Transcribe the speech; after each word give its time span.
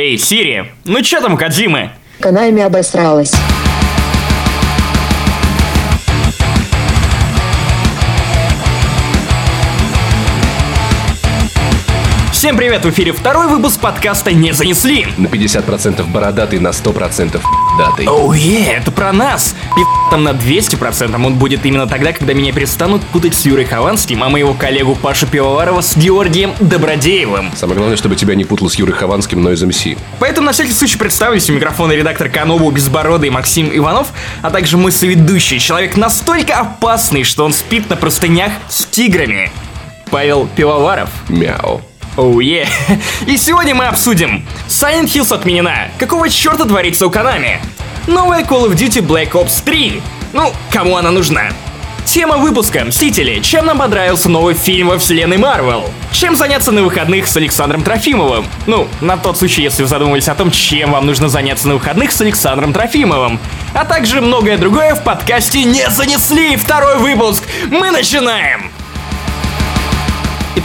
Эй, 0.00 0.16
Сири, 0.16 0.64
ну 0.84 1.02
чё 1.02 1.20
там 1.20 1.36
Кадзимы? 1.36 1.90
Канами 2.20 2.62
обосралась. 2.62 3.32
Всем 12.38 12.56
привет, 12.56 12.84
в 12.84 12.90
эфире 12.90 13.10
второй 13.10 13.48
выпуск 13.48 13.80
подкаста 13.80 14.32
«Не 14.32 14.52
занесли». 14.52 15.08
На 15.16 15.26
50% 15.26 16.08
бородатый, 16.08 16.60
на 16.60 16.68
100% 16.68 17.40
датый. 17.76 18.06
Оу, 18.06 18.32
е, 18.32 18.74
это 18.74 18.92
про 18.92 19.12
нас. 19.12 19.56
И 19.76 19.80
там 20.12 20.22
на 20.22 20.28
200% 20.28 21.16
он 21.16 21.34
будет 21.34 21.66
именно 21.66 21.88
тогда, 21.88 22.12
когда 22.12 22.34
меня 22.34 22.52
перестанут 22.52 23.02
путать 23.06 23.34
с 23.34 23.44
Юрой 23.44 23.64
Хованским, 23.64 24.22
а 24.22 24.28
моего 24.28 24.54
коллегу 24.54 24.94
Пашу 24.94 25.26
Пивоварова 25.26 25.80
с 25.80 25.96
Георгием 25.96 26.54
Добродеевым. 26.60 27.50
Самое 27.56 27.76
главное, 27.76 27.96
чтобы 27.96 28.14
тебя 28.14 28.36
не 28.36 28.44
путал 28.44 28.70
с 28.70 28.76
Юрой 28.76 28.94
Хованским, 28.94 29.42
но 29.42 29.50
из 29.50 29.60
МС. 29.64 29.84
Поэтому 30.20 30.46
на 30.46 30.52
всякий 30.52 30.74
случай 30.74 30.96
представлюсь, 30.96 31.50
у 31.50 31.54
микрофона 31.54 31.90
редактор 31.90 32.28
Канобу 32.28 32.70
Безбородый 32.70 33.30
Максим 33.30 33.68
Иванов, 33.76 34.12
а 34.42 34.50
также 34.50 34.76
мой 34.76 34.92
соведущий, 34.92 35.58
человек 35.58 35.96
настолько 35.96 36.54
опасный, 36.54 37.24
что 37.24 37.44
он 37.44 37.52
спит 37.52 37.90
на 37.90 37.96
простынях 37.96 38.52
с 38.68 38.84
тиграми. 38.84 39.50
Павел 40.08 40.48
Пивоваров. 40.54 41.10
Мяу. 41.28 41.82
Оу, 42.18 42.40
е. 42.40 42.66
И 43.26 43.36
сегодня 43.36 43.76
мы 43.76 43.86
обсудим 43.86 44.44
Silent 44.66 45.04
Hills 45.04 45.32
отменена. 45.32 45.86
Какого 46.00 46.28
черта 46.28 46.64
творится 46.64 47.06
у 47.06 47.10
Konami? 47.10 47.58
Новая 48.08 48.42
Call 48.42 48.68
of 48.68 48.74
Duty 48.74 49.06
Black 49.06 49.30
Ops 49.30 49.62
3. 49.64 50.02
Ну, 50.32 50.52
кому 50.72 50.96
она 50.96 51.12
нужна? 51.12 51.50
Тема 52.04 52.38
выпуска 52.38 52.84
«Мстители». 52.84 53.38
Чем 53.38 53.66
нам 53.66 53.78
понравился 53.78 54.28
новый 54.28 54.54
фильм 54.54 54.88
во 54.88 54.98
вселенной 54.98 55.36
Марвел? 55.36 55.88
Чем 56.10 56.34
заняться 56.34 56.72
на 56.72 56.82
выходных 56.82 57.28
с 57.28 57.36
Александром 57.36 57.82
Трофимовым? 57.84 58.46
Ну, 58.66 58.88
на 59.00 59.16
тот 59.16 59.38
случай, 59.38 59.62
если 59.62 59.82
вы 59.82 59.88
задумывались 59.88 60.28
о 60.28 60.34
том, 60.34 60.50
чем 60.50 60.90
вам 60.90 61.06
нужно 61.06 61.28
заняться 61.28 61.68
на 61.68 61.74
выходных 61.74 62.10
с 62.10 62.20
Александром 62.20 62.72
Трофимовым. 62.72 63.38
А 63.74 63.84
также 63.84 64.20
многое 64.20 64.58
другое 64.58 64.96
в 64.96 65.04
подкасте 65.04 65.62
«Не 65.62 65.88
занесли» 65.88 66.56
второй 66.56 66.96
выпуск. 66.96 67.44
Мы 67.70 67.92
начинаем! 67.92 68.67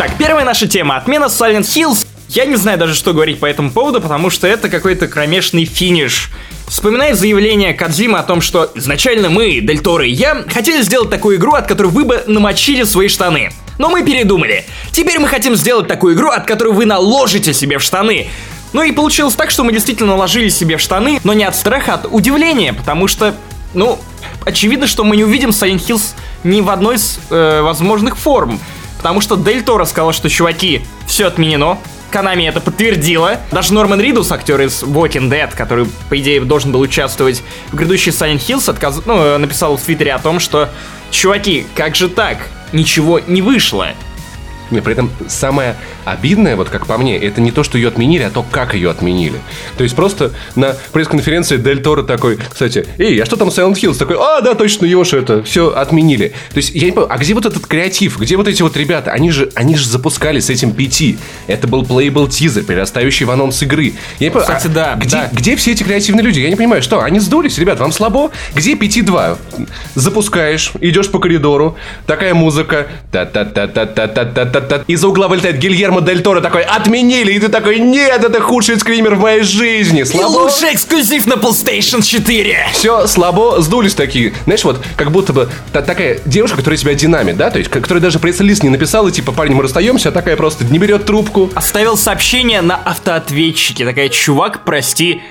Итак, 0.06 0.18
первая 0.18 0.44
наша 0.44 0.68
тема— 0.68 0.96
отмена 0.98 1.26
Silent 1.26 1.62
Hills. 1.62 2.06
Я 2.28 2.44
не 2.44 2.58
знаю 2.58 2.78
даже, 2.78 2.94
что 2.94 3.14
говорить 3.14 3.40
по 3.40 3.46
этому 3.46 3.72
поводу, 3.72 4.02
потому 4.02 4.30
что 4.30 4.48
это 4.48 4.68
какой-то 4.68 5.08
кромешный 5.08 5.64
финиш. 5.64 6.30
Вспоминает 6.68 7.18
заявление 7.18 7.74
Кадзима 7.74 8.20
о 8.20 8.24
том, 8.24 8.42
что 8.42 8.70
изначально 8.76 9.30
мы, 9.30 9.62
Дель 9.62 9.80
Торо 9.80 10.06
и 10.06 10.12
я, 10.12 10.44
хотели 10.54 10.82
сделать 10.82 11.10
такую 11.10 11.38
игру, 11.38 11.54
от 11.54 11.68
которой 11.68 11.88
вы 11.88 12.04
бы 12.04 12.22
намочили 12.28 12.84
свои 12.84 13.08
штаны. 13.08 13.54
Но 13.80 13.90
мы 13.90 14.04
передумали. 14.04 14.66
Теперь 14.92 15.20
мы 15.20 15.30
хотим 15.30 15.56
сделать 15.56 15.88
такую 15.88 16.16
игру, 16.16 16.32
от 16.32 16.46
которой 16.46 16.74
вы 16.74 16.86
наложите 16.86 17.54
себе 17.54 17.78
в 17.78 17.82
штаны. 17.82 18.28
Ну 18.74 18.84
и 18.84 18.92
получилось 18.92 19.36
так, 19.36 19.52
что 19.52 19.64
мы 19.64 19.72
действительно 19.72 20.10
наложили 20.10 20.50
себе 20.50 20.76
в 20.76 20.82
штаны, 20.82 21.22
но 21.24 21.32
не 21.32 21.46
от 21.46 21.56
страха, 21.56 21.94
а 21.94 21.96
от 21.96 22.08
удивления, 22.12 22.74
потому 22.74 23.08
что, 23.08 23.36
ну, 23.74 24.00
очевидно, 24.46 24.86
что 24.86 25.06
мы 25.06 25.16
не 25.16 25.24
увидим 25.24 25.52
Silent 25.52 25.88
Hills 25.88 26.14
ни 26.44 26.60
в 26.60 26.70
одной 26.70 26.96
из 26.96 27.20
э, 27.30 27.62
возможных 27.62 28.18
форм. 28.18 28.60
Потому 29.04 29.20
что 29.20 29.36
Дель 29.36 29.62
Торо 29.64 29.84
сказал, 29.84 30.14
что, 30.14 30.30
чуваки, 30.30 30.82
все 31.06 31.28
отменено. 31.28 31.78
Канами 32.10 32.46
это 32.46 32.62
подтвердила. 32.62 33.42
Даже 33.52 33.74
Норман 33.74 34.00
Ридус, 34.00 34.32
актер 34.32 34.62
из 34.62 34.82
Walking 34.82 35.30
Dead, 35.30 35.54
который, 35.54 35.88
по 36.10 36.18
идее, 36.18 36.40
должен 36.40 36.72
был 36.72 36.80
участвовать 36.80 37.44
в 37.74 37.76
грядущей 37.76 38.14
Silent 38.14 38.40
Hills, 38.40 38.70
отказ... 38.70 39.02
ну, 39.06 39.38
написал 39.38 39.76
в 39.76 39.82
Твиттере 39.82 40.14
о 40.14 40.20
том, 40.20 40.40
что 40.40 40.70
«Чуваки, 41.12 41.68
как 41.76 41.98
же 41.98 42.08
так? 42.08 42.38
Ничего 42.72 43.20
не 43.20 43.42
вышло». 43.42 43.90
Не, 44.74 44.82
при 44.82 44.94
этом 44.94 45.12
самое 45.28 45.76
обидное, 46.04 46.56
вот 46.56 46.70
как 46.70 46.88
по 46.88 46.98
мне, 46.98 47.16
это 47.16 47.42
не 47.42 47.52
то, 47.52 47.64
что 47.64 47.78
ее 47.78 47.90
отменили, 47.90 48.24
а 48.24 48.32
то, 48.32 48.44
как 48.50 48.74
ее 48.74 48.90
отменили. 48.90 49.40
То 49.78 49.84
есть 49.84 49.96
просто 49.96 50.32
на 50.56 50.76
пресс-конференции 50.92 51.58
Дель 51.58 51.84
Торо 51.84 52.02
такой, 52.02 52.38
кстати, 52.38 52.88
эй, 52.98 53.22
а 53.22 53.26
что 53.26 53.36
там 53.36 53.50
Silent 53.50 53.76
Hills? 53.76 54.00
Такой, 54.00 54.18
а, 54.20 54.42
да, 54.42 54.56
точно, 54.56 54.88
его 54.88 55.04
же 55.04 55.20
это, 55.20 55.44
все 55.44 55.70
отменили. 55.70 56.30
То 56.50 56.58
есть 56.58 56.72
я 56.74 56.86
не 56.86 56.92
понимаю, 56.92 57.14
а 57.14 57.18
где 57.20 57.36
вот 57.36 57.46
этот 57.46 57.68
креатив? 57.68 58.20
Где 58.20 58.36
вот 58.36 58.48
эти 58.48 58.64
вот 58.64 58.76
ребята? 58.76 59.12
Они 59.12 59.30
же, 59.30 59.52
они 59.54 59.76
же 59.76 59.88
запускали 59.88 60.40
с 60.40 60.50
этим 60.50 60.72
PT. 60.72 61.18
Это 61.46 61.68
был 61.68 61.84
playable 61.84 62.28
тизер, 62.28 62.64
перерастающий 62.64 63.28
в 63.28 63.32
анонс 63.32 63.62
игры. 63.62 63.94
Я 64.18 64.28
не 64.28 64.30
понимаю, 64.32 64.58
Кстати, 64.58 64.72
а 64.72 64.74
да, 64.76 64.96
где, 64.96 65.18
да. 65.18 65.30
где 65.32 65.56
все 65.56 65.74
эти 65.74 65.84
креативные 65.84 66.24
люди? 66.24 66.40
Я 66.40 66.50
не 66.50 66.56
понимаю, 66.56 66.82
что, 66.82 67.04
они 67.04 67.20
сдулись? 67.20 67.60
Ребят, 67.60 67.80
вам 67.80 67.92
слабо? 67.92 68.32
Где 68.56 68.74
PT2? 68.74 69.38
Запускаешь, 69.94 70.72
идешь 70.82 71.12
по 71.12 71.20
коридору, 71.20 71.78
такая 72.08 72.34
музыка, 72.34 72.88
из-за 74.88 75.08
угла 75.08 75.28
вылетает 75.28 75.58
Гильермо 75.58 76.02
Дель 76.02 76.22
Торо 76.22 76.42
такой, 76.42 76.64
отменили, 76.64 77.34
и 77.34 77.40
ты 77.40 77.50
такой, 77.50 77.80
нет, 77.80 78.24
это 78.24 78.42
худший 78.42 78.80
скример 78.80 79.16
в 79.16 79.20
моей 79.20 79.44
жизни, 79.44 80.02
И 80.02 80.06
слабо. 80.06 80.28
лучший 80.28 80.74
эксклюзив 80.74 81.26
на 81.28 81.34
PlayStation 81.34 82.02
4! 82.02 82.68
Все 82.74 83.08
слабо, 83.08 83.62
сдулись 83.62 83.94
такие. 83.96 84.34
Знаешь, 84.46 84.64
вот 84.64 84.82
как 84.96 85.12
будто 85.12 85.34
бы 85.34 85.50
та- 85.72 85.82
такая 85.82 86.20
девушка, 86.26 86.58
которая 86.58 86.78
тебя 86.78 86.94
динамит, 86.94 87.38
да? 87.38 87.50
То 87.50 87.60
есть, 87.60 87.70
которая 87.70 88.02
даже 88.02 88.20
пресс-лист 88.20 88.64
не 88.64 88.70
написала, 88.70 89.12
типа, 89.12 89.32
парень, 89.32 89.54
мы 89.54 89.64
расстаемся, 89.64 90.10
а 90.10 90.12
такая 90.12 90.36
просто 90.36 90.64
не 90.66 90.80
берет 90.80 91.06
трубку. 91.06 91.50
Оставил 91.56 91.98
сообщение 91.98 92.62
на 92.62 92.76
автоответчике. 92.76 93.86
Такая, 93.86 94.10
чувак, 94.10 94.64
прости, 94.66 95.22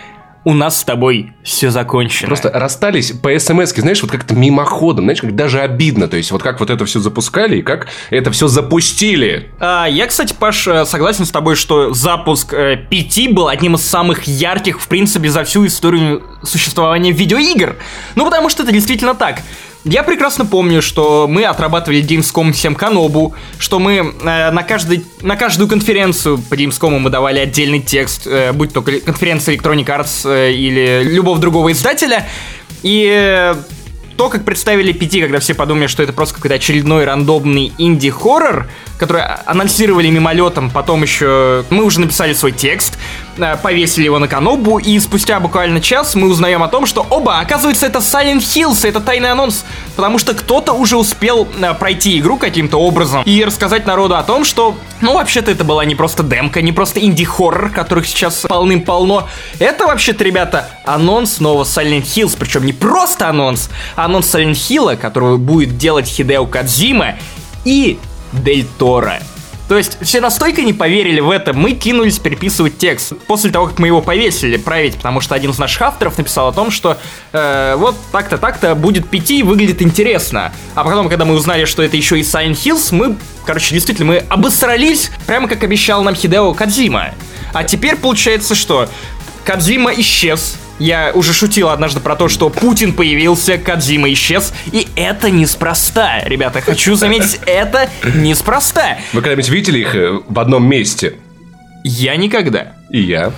у 0.45 0.55
нас 0.55 0.81
с 0.81 0.85
тобой 0.85 1.35
все 1.45 1.71
закончено. 1.71 2.29
Просто 2.29 2.51
расстались 2.51 3.13
по 3.13 3.39
смс 3.39 3.73
знаешь, 3.73 4.03
вот 4.03 4.11
как-то 4.11 4.35
мимоходом, 4.35 5.05
знаешь, 5.05 5.21
как 5.21 5.35
даже 5.35 5.61
обидно. 5.61 6.09
То 6.09 6.17
есть, 6.17 6.31
вот 6.31 6.43
как 6.43 6.61
вот 6.61 6.71
это 6.71 6.85
все 6.85 7.01
запускали 7.01 7.59
и 7.59 7.63
как 7.63 7.89
это 8.11 8.31
все 8.31 8.49
запустили. 8.49 9.51
А, 9.61 9.87
я, 9.87 10.07
кстати, 10.07 10.35
Паш, 10.39 10.67
э, 10.67 10.85
согласен 10.85 11.25
с 11.27 11.31
тобой, 11.31 11.55
что 11.55 11.93
запуск 11.93 12.53
э, 12.53 12.87
PT 12.91 13.33
был 13.33 13.49
одним 13.49 13.77
из 13.77 13.83
самых 13.83 14.25
ярких, 14.25 14.81
в 14.81 14.89
принципе, 14.89 15.29
за 15.29 15.45
всю 15.45 15.67
историю 15.67 16.23
существования 16.43 17.13
видеоигр. 17.13 17.77
Ну, 18.15 18.25
потому 18.25 18.51
что 18.51 18.63
это 18.63 18.73
действительно 18.73 19.15
так. 19.15 19.43
Я 19.85 20.05
прекрасно 20.05 20.47
помню, 20.47 20.81
что 20.81 21.27
мы 21.29 21.45
отрабатывали 21.45 22.05
Gamescom 22.05 22.53
всем 22.53 22.77
Канобу, 22.77 23.35
что 23.59 23.81
мы 23.81 23.95
э, 23.95 24.51
на, 24.51 24.63
каждый, 24.63 25.05
на 25.23 25.35
каждую 25.35 25.69
конференцию 25.69 26.39
по 26.39 26.55
Gamescom 26.55 27.01
мы 27.01 27.11
давали 27.11 27.41
отдельный 27.41 27.81
текст, 27.81 28.27
э, 28.27 28.53
будь 28.53 28.73
то 28.73 28.83
конференция 28.83 29.57
Electronic 29.57 29.87
Arts 29.87 30.31
э, 30.31 30.53
или 30.53 31.03
любого 31.03 31.41
другого 31.41 31.73
издателя. 31.73 32.29
И 32.85 33.11
э, 33.13 33.57
то, 34.17 34.29
как 34.29 34.45
представили 34.45 34.95
PT, 34.95 35.21
когда 35.21 35.41
все 35.41 35.55
подумали, 35.55 35.89
что 35.89 36.05
это 36.05 36.13
просто 36.13 36.37
какой-то 36.37 36.55
очередной 36.55 37.05
рандомный 37.05 37.73
инди-хоррор, 37.77 38.69
который 38.99 39.23
анонсировали 39.47 40.11
мимолетом, 40.11 40.71
потом 40.71 41.03
еще 41.03 41.65
мы 41.71 41.83
уже 41.83 42.01
написали 42.01 42.33
свой 42.35 42.53
текст, 42.53 42.99
повесили 43.63 44.05
его 44.05 44.19
на 44.19 44.29
канобу, 44.29 44.79
и 44.79 44.99
спустя 44.99 45.41
буквально 45.41 45.81
час 45.81 46.15
мы 46.15 46.29
узнаем 46.29 46.63
о 46.63 46.69
том, 46.69 46.87
что 46.87 47.07
оба, 47.09 47.39
оказывается, 47.41 47.87
это 47.87 47.99
Silent 47.99 48.41
Hills, 48.41 48.87
это 48.87 49.01
тайный 49.01 49.31
анонс, 49.31 49.65
потому 49.97 50.19
что 50.19 50.35
кто-то 50.35 50.73
уже 50.73 50.97
успел 50.97 51.49
э, 51.61 51.75
пройти 51.75 52.19
игру 52.19 52.37
каким-то 52.37 52.79
образом 52.79 53.23
и 53.25 53.45
рассказать 53.45 53.87
народу 53.87 54.17
о 54.17 54.23
том, 54.23 54.45
что, 54.45 54.77
ну, 55.01 55.15
вообще-то 55.15 55.51
это 55.51 55.65
была 55.65 55.85
не 55.85 55.95
просто 55.95 56.23
демка, 56.23 56.63
не 56.63 56.73
просто 56.73 57.01
инди-хоррор, 57.01 57.71
которых 57.71 58.07
сейчас 58.07 58.41
полным-полно. 58.49 59.29
Это, 59.59 59.87
вообще-то, 59.87 60.25
ребята, 60.25 60.69
анонс 60.85 61.41
нового 61.41 61.65
Silent 61.65 62.05
Hills, 62.05 62.37
причем 62.39 62.65
не 62.67 62.73
просто 62.73 63.29
анонс, 63.29 63.71
а 63.97 64.05
анонс 64.05 64.35
Silent 64.35 64.53
Hill, 64.53 64.97
которого 64.97 65.37
будет 65.37 65.79
делать 65.79 66.07
Хидео 66.07 66.47
Кадзима 66.47 67.17
и 67.65 67.99
Дель 68.33 68.67
Торо. 68.79 69.21
То 69.73 69.79
есть 69.79 69.97
все 70.03 70.21
настолько 70.21 70.61
не 70.61 70.75
поверили 70.75 71.21
в 71.21 71.31
это, 71.31 71.55
мы 71.55 71.73
кинулись 71.73 72.19
переписывать 72.19 72.77
текст. 72.77 73.15
После 73.27 73.51
того, 73.51 73.69
как 73.69 73.79
мы 73.79 73.87
его 73.87 74.03
повесили 74.03 74.59
править, 74.59 74.97
потому 74.97 75.23
что 75.23 75.35
один 75.35 75.53
из 75.53 75.59
наших 75.59 75.81
авторов 75.81 76.19
написал 76.19 76.49
о 76.49 76.53
том, 76.53 76.71
что 76.71 76.99
э, 77.33 77.75
вот 77.79 77.97
так-то, 78.13 78.37
так-то 78.37 78.75
будет 78.75 79.09
пяти 79.09 79.43
выглядит 79.43 79.81
интересно. 79.81 80.53
А 80.75 80.85
потом, 80.85 81.09
когда 81.09 81.25
мы 81.25 81.35
узнали, 81.35 81.65
что 81.65 81.83
это 81.83 81.97
еще 81.97 82.19
и 82.19 82.23
Silent 82.23 82.63
Hills, 82.63 82.95
мы, 82.95 83.17
короче, 83.47 83.73
действительно, 83.73 84.09
мы 84.09 84.17
обосрались, 84.19 85.11
прямо 85.27 85.49
как 85.49 85.65
обещал 85.65 86.05
нам 86.05 86.15
Хидео 86.15 86.53
Кадзима. 86.53 87.15
А 87.55 87.65
теперь 87.65 87.97
получается, 87.97 88.55
что 88.55 88.91
Кадзима 89.47 89.95
исчез, 89.95 90.59
я 90.83 91.13
уже 91.15 91.33
шутил 91.33 91.69
однажды 91.69 92.01
про 92.01 92.17
то, 92.17 92.29
что 92.29 92.51
Путин 92.51 92.93
появился, 92.93 93.57
Кадзима 93.57 94.13
исчез, 94.13 94.53
и 94.73 94.89
это 94.97 95.31
неспроста. 95.31 96.21
Ребята, 96.25 96.61
хочу 96.61 96.97
заметить, 96.97 97.39
это 97.47 97.89
неспроста. 98.15 98.99
Вы 99.13 99.21
когда-нибудь 99.21 99.49
видели 99.49 99.79
их 99.79 99.95
э, 99.95 100.19
в 100.27 100.39
одном 100.41 100.67
месте? 100.69 101.15
Я 101.85 102.17
никогда. 102.17 102.73
И 102.91 103.01
я. 103.01 103.33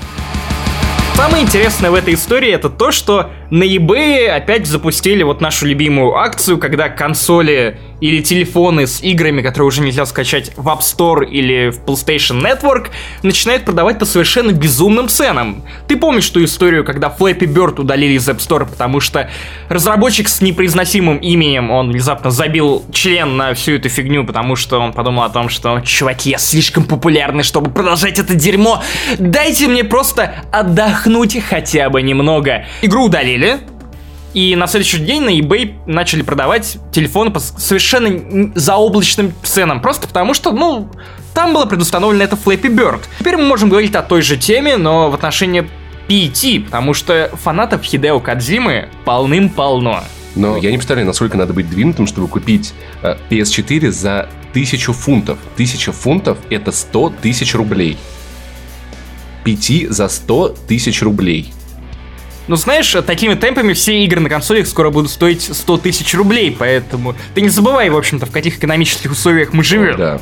Самое 1.17 1.45
интересное 1.45 1.91
в 1.91 1.95
этой 1.95 2.15
истории 2.15 2.51
это 2.51 2.69
то, 2.71 2.91
что 2.91 3.31
на 3.55 3.63
eBay 3.63 4.27
опять 4.27 4.67
запустили 4.67 5.23
вот 5.23 5.41
нашу 5.41 5.67
любимую 5.67 6.17
акцию, 6.17 6.59
когда 6.59 6.89
консоли 6.89 7.79
или 8.01 8.21
телефоны 8.21 8.89
с 8.89 9.01
играми, 9.01 9.43
которые 9.43 9.69
уже 9.69 9.81
нельзя 9.81 10.05
скачать 10.07 10.51
в 10.57 10.67
App 10.69 10.81
Store 10.81 11.25
или 11.25 11.71
в 11.71 11.85
PlayStation 11.85 12.43
Network, 12.43 12.89
начинают 13.23 13.65
продавать 13.65 14.01
по 14.01 14.07
совершенно 14.07 14.51
безумным 14.51 15.09
ценам. 15.09 15.63
Ты 15.87 15.97
помнишь 15.97 16.29
ту 16.31 16.43
историю, 16.45 16.85
когда 16.85 17.15
Flappy 17.17 17.47
Bird 17.47 17.81
удалили 17.81 18.15
из 18.15 18.29
App 18.29 18.39
Store, 18.39 18.69
потому 18.69 18.99
что 18.99 19.31
разработчик 19.69 20.29
с 20.29 20.41
непроизносимым 20.41 21.19
именем, 21.19 21.71
он 21.71 21.93
внезапно 21.93 22.33
забил 22.33 22.85
член 22.93 23.37
на 23.37 23.55
всю 23.55 23.77
эту 23.77 23.89
фигню, 23.89 24.27
потому 24.27 24.57
что 24.57 24.81
он 24.81 24.93
подумал 24.93 25.23
о 25.23 25.31
том, 25.31 25.49
что, 25.49 25.81
чуваки, 25.81 26.31
я 26.31 26.39
слишком 26.39 26.85
популярный, 26.85 27.45
чтобы 27.45 27.71
продолжать 27.71 28.19
это 28.19 28.35
дерьмо. 28.35 28.83
Дайте 29.19 29.69
мне 29.69 29.85
просто 29.85 30.35
отдохнуть 30.51 31.39
хотя 31.49 31.89
бы 31.89 32.03
немного. 32.03 32.67
Игру 32.83 33.05
удалили, 33.05 33.44
и 34.35 34.57
на 34.57 34.67
следующий 34.67 34.99
день 34.99 35.23
на 35.23 35.39
eBay 35.39 35.75
начали 35.87 36.23
продавать 36.23 36.79
телефоны 36.93 37.31
по 37.31 37.39
совершенно 37.39 38.53
заоблачным 38.55 39.33
ценам. 39.45 39.81
Просто 39.81 40.09
потому 40.09 40.35
что, 40.35 40.51
ну, 40.51 40.91
там 41.35 41.55
было 41.55 41.67
предустановлено 41.67 42.25
это 42.25 42.37
Flappy 42.37 42.75
Bird. 42.75 43.03
Теперь 43.19 43.37
мы 43.37 43.45
можем 43.45 43.69
говорить 43.69 43.95
о 43.95 44.03
той 44.03 44.23
же 44.23 44.37
теме, 44.37 44.77
но 44.77 45.11
в 45.11 45.15
отношении 45.15 45.69
PT, 46.09 46.65
потому 46.65 46.95
что 46.95 47.31
фанатов 47.43 47.85
Хидео 47.85 48.21
Кадзимы 48.21 48.89
полным-полно. 49.05 50.03
Но 50.35 50.57
я 50.57 50.71
не 50.71 50.79
представляю, 50.79 51.07
насколько 51.07 51.37
надо 51.37 51.53
быть 51.53 51.71
двинутым, 51.71 52.09
чтобы 52.09 52.27
купить 52.27 52.75
э, 53.03 53.17
PS4 53.31 53.91
за 53.91 54.29
тысячу 54.53 54.93
фунтов. 54.93 55.39
Тысяча 55.57 55.93
фунтов— 55.93 56.39
это 56.51 56.73
100 56.73 57.15
тысяч 57.23 57.55
рублей. 57.55 57.97
PT 59.45 59.91
за 59.91 60.09
100 60.09 60.57
тысяч 60.67 61.03
рублей. 61.03 61.53
Ну, 62.47 62.57
знаешь, 62.57 62.95
такими 63.07 63.35
темпами 63.35 63.73
все 63.73 64.05
игры 64.05 64.21
на 64.21 64.29
консолях 64.29 64.67
скоро 64.67 64.91
будут 64.91 65.11
стоить 65.11 65.43
100 65.43 65.79
тысяч 65.79 66.15
рублей, 66.15 66.55
поэтому 66.57 67.15
ты 67.35 67.41
не 67.41 67.49
забывай, 67.49 67.89
в 67.89 67.97
общем-то, 67.97 68.27
в 68.27 68.31
каких 68.31 68.59
экономических 68.59 69.13
условиях 69.13 69.53
мы 69.55 69.65
живем. 69.65 69.97
Да. 69.97 70.21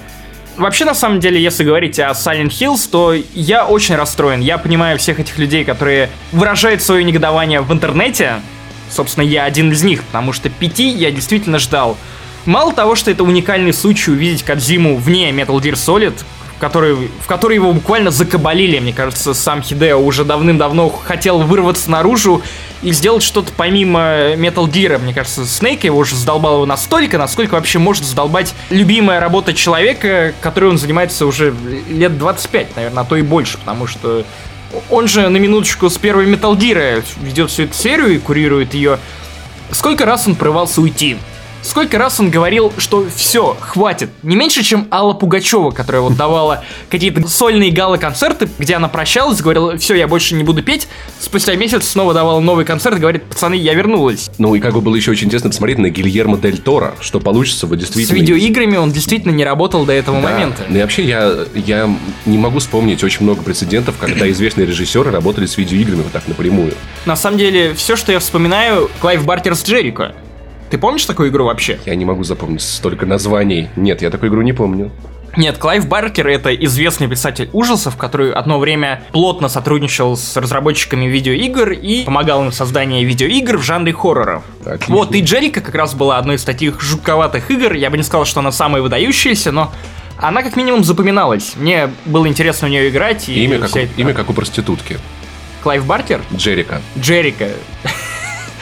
Вообще, 0.57 0.85
на 0.85 0.95
самом 0.95 1.19
деле, 1.19 1.43
если 1.43 1.65
говорить 1.65 1.99
о 1.99 2.11
Silent 2.11 2.51
Hills, 2.51 2.89
то 2.91 3.15
я 3.35 3.67
очень 3.67 3.97
расстроен. 3.97 4.41
Я 4.41 4.59
понимаю 4.59 4.99
всех 4.99 5.19
этих 5.19 5.39
людей, 5.39 5.65
которые 5.65 6.11
выражают 6.31 6.83
свое 6.83 7.03
негодование 7.03 7.61
в 7.63 7.73
интернете. 7.73 8.35
Собственно, 8.91 9.25
я 9.25 9.45
один 9.45 9.73
из 9.73 9.83
них, 9.83 10.05
потому 10.05 10.33
что 10.33 10.51
пяти 10.51 10.91
я 10.91 11.11
действительно 11.11 11.59
ждал. 11.59 11.97
Мало 12.45 12.73
того, 12.73 12.97
что 12.97 13.11
это 13.11 13.25
уникальный 13.25 13.73
случай 13.73 14.11
увидеть 14.11 14.43
Кадзиму 14.43 14.97
вне 14.97 15.31
Metal 15.31 15.59
Gear 15.59 15.73
Solid, 15.73 16.15
который, 16.63 16.95
в 16.95 17.27
который 17.27 17.57
его 17.57 17.73
буквально 17.73 18.13
закабалили. 18.13 18.79
Мне 18.79 18.93
кажется, 18.93 19.35
сам 19.35 19.65
Хидео 19.65 19.99
уже 19.99 20.25
давным-давно 20.25 20.91
хотел 20.91 21.41
вырваться 21.41 21.91
наружу 21.91 22.41
и 22.83 22.93
сделать 22.93 23.25
что-то 23.25 23.51
помимо 23.57 24.35
Metal 24.35 24.71
Gear. 24.71 24.99
Мне 24.99 25.13
кажется, 25.13 25.45
Снейк 25.45 25.83
его 25.83 25.99
уже 25.99 26.15
задолбал 26.15 26.55
его 26.55 26.67
настолько, 26.67 27.19
насколько 27.19 27.55
вообще 27.55 27.81
может 27.81 28.05
задолбать 28.05 28.55
любимая 28.71 29.19
работа 29.19 29.55
человека, 29.55 30.35
которой 30.41 30.71
он 30.71 30.79
занимается 30.79 31.27
уже 31.27 31.53
лет 31.89 32.17
25, 32.17 32.77
наверное, 32.77 33.03
а 33.03 33.07
то 33.07 33.17
и 33.17 33.23
больше, 33.23 33.59
потому 33.59 33.89
что 33.89 34.25
он 34.89 35.09
же 35.09 35.29
на 35.29 35.39
минуточку 35.39 35.91
с 35.91 35.99
первой 35.99 36.33
Metal 36.33 36.57
Gear 36.57 37.05
ведет 37.23 37.51
всю 37.51 37.65
эту 37.65 37.75
серию 37.75 38.15
и 38.15 38.19
курирует 38.19 38.73
ее. 38.75 39.01
Сколько 39.73 40.07
раз 40.07 40.29
он 40.29 40.37
прорывался 40.37 40.81
уйти? 40.81 41.17
Сколько 41.63 41.97
раз 41.99 42.19
он 42.19 42.31
говорил, 42.31 42.73
что 42.79 43.07
все, 43.15 43.57
хватит. 43.61 44.11
Не 44.23 44.35
меньше, 44.37 44.63
чем 44.65 44.89
Алла 44.91 45.13
Пугачева, 45.13 45.71
которая 45.71 46.03
вот 46.03 46.17
давала 46.17 46.65
какие-то 46.91 47.27
сольные 47.29 47.71
гала-концерты, 47.71 48.49
где 48.59 48.75
она 48.75 48.89
прощалась, 48.89 49.41
говорила, 49.41 49.77
все, 49.79 49.95
я 49.95 50.09
больше 50.09 50.35
не 50.35 50.43
буду 50.45 50.63
петь. 50.63 50.89
Спустя 51.21 51.55
месяц 51.55 51.89
снова 51.89 52.15
давала 52.15 52.41
новый 52.41 52.65
концерт, 52.65 52.99
говорит, 52.99 53.23
пацаны, 53.25 53.55
я 53.55 53.75
вернулась. 53.75 54.31
Ну 54.39 54.55
и 54.55 54.61
как 54.61 54.75
бы 54.75 54.81
было 54.81 54.97
еще 54.97 55.13
очень 55.13 55.29
интересно 55.29 55.51
посмотреть 55.51 55.79
на 55.79 55.89
Гильермо 55.89 56.37
Дель 56.37 56.59
Торо, 56.59 56.95
что 57.01 57.21
получится 57.21 57.67
вот 57.67 57.79
действительно. 57.79 58.19
С 58.19 58.21
видеоиграми 58.21 58.77
он 58.77 58.91
действительно 58.91 59.31
не 59.33 59.45
работал 59.45 59.85
до 59.85 59.93
этого 59.93 60.21
Да. 60.21 60.29
момента. 60.31 60.65
Ну 60.69 60.79
и 60.79 60.83
вообще 60.83 61.05
я, 61.05 61.33
я 61.55 61.89
не 62.27 62.39
могу 62.39 62.59
вспомнить 62.59 63.03
очень 63.05 63.23
много 63.23 63.43
прецедентов, 63.43 63.95
когда 64.01 64.29
известные 64.33 64.67
режиссеры 64.67 65.11
работали 65.13 65.47
с 65.47 65.57
видеоиграми 65.57 66.03
вот 66.03 66.13
так 66.13 66.27
напрямую. 66.27 66.75
На 67.07 67.15
самом 67.15 67.39
деле, 67.39 67.73
все, 67.75 67.95
что 67.95 68.11
я 68.11 68.19
вспоминаю, 68.19 68.91
Клайв 69.01 69.25
Баркер 69.25 69.55
с 69.55 69.65
Jericho. 69.65 70.15
Ты 70.73 70.79
помнишь 70.79 71.05
такую 71.05 71.29
игру 71.29 71.45
вообще? 71.45 71.79
Я 71.85 71.95
не 71.97 72.07
могу 72.07 72.25
запомнить 72.25 72.63
столько 72.63 73.05
названий. 73.05 73.69
Нет, 73.77 74.01
я 74.01 74.09
такую 74.09 74.31
игру 74.31 74.41
не 74.41 74.55
помню. 74.55 74.91
Нет, 75.37 75.59
Клайв 75.59 75.87
Баркер 75.87 76.27
это 76.29 76.55
известный 76.55 77.09
писатель 77.09 77.51
ужасов, 77.53 77.99
который 77.99 78.33
одно 78.33 78.59
время 78.59 79.03
плотно 79.13 79.51
сотрудничал 79.51 80.17
с 80.17 80.35
разработчиками 80.35 81.05
видеоигр 81.05 81.73
и 81.73 82.05
помогал 82.05 82.43
им 82.45 82.53
в 82.53 82.55
создании 82.55 83.05
видеоигр 83.05 83.59
в 83.59 83.63
жанре 83.63 83.93
хорроров. 83.93 84.45
Отлично. 84.65 84.95
Вот, 84.95 85.15
и 85.15 85.21
Jericho 85.21 85.61
как 85.61 85.75
раз 85.75 85.93
была 85.93 86.17
одной 86.17 86.37
из 86.37 86.45
таких 86.45 86.81
жутковатых 86.81 87.51
игр. 87.51 87.75
Я 87.75 87.91
бы 87.91 87.99
не 87.99 88.03
сказал, 88.03 88.25
что 88.25 88.41
она 88.41 88.51
самая 88.51 88.81
выдающаяся, 88.81 89.53
но 89.53 89.71
она 90.17 90.43
как 90.43 90.57
минимум 90.57 90.85
запоминалась. 90.85 91.53
Мне 91.57 91.91
было 92.07 92.27
интересно 92.27 92.69
в 92.69 92.71
нее 92.71 92.89
играть. 92.89 93.29
И 93.29 93.45
Имя 93.45 93.59
как, 93.59 93.75
у, 93.77 93.79
эта- 93.79 94.01
имя 94.01 94.15
как 94.15 94.31
у 94.31 94.33
проститутки. 94.33 94.97
Клайв 95.63 95.85
Баркер? 95.85 96.23
Jericho. 96.35 96.81
Jericho. 96.99 97.49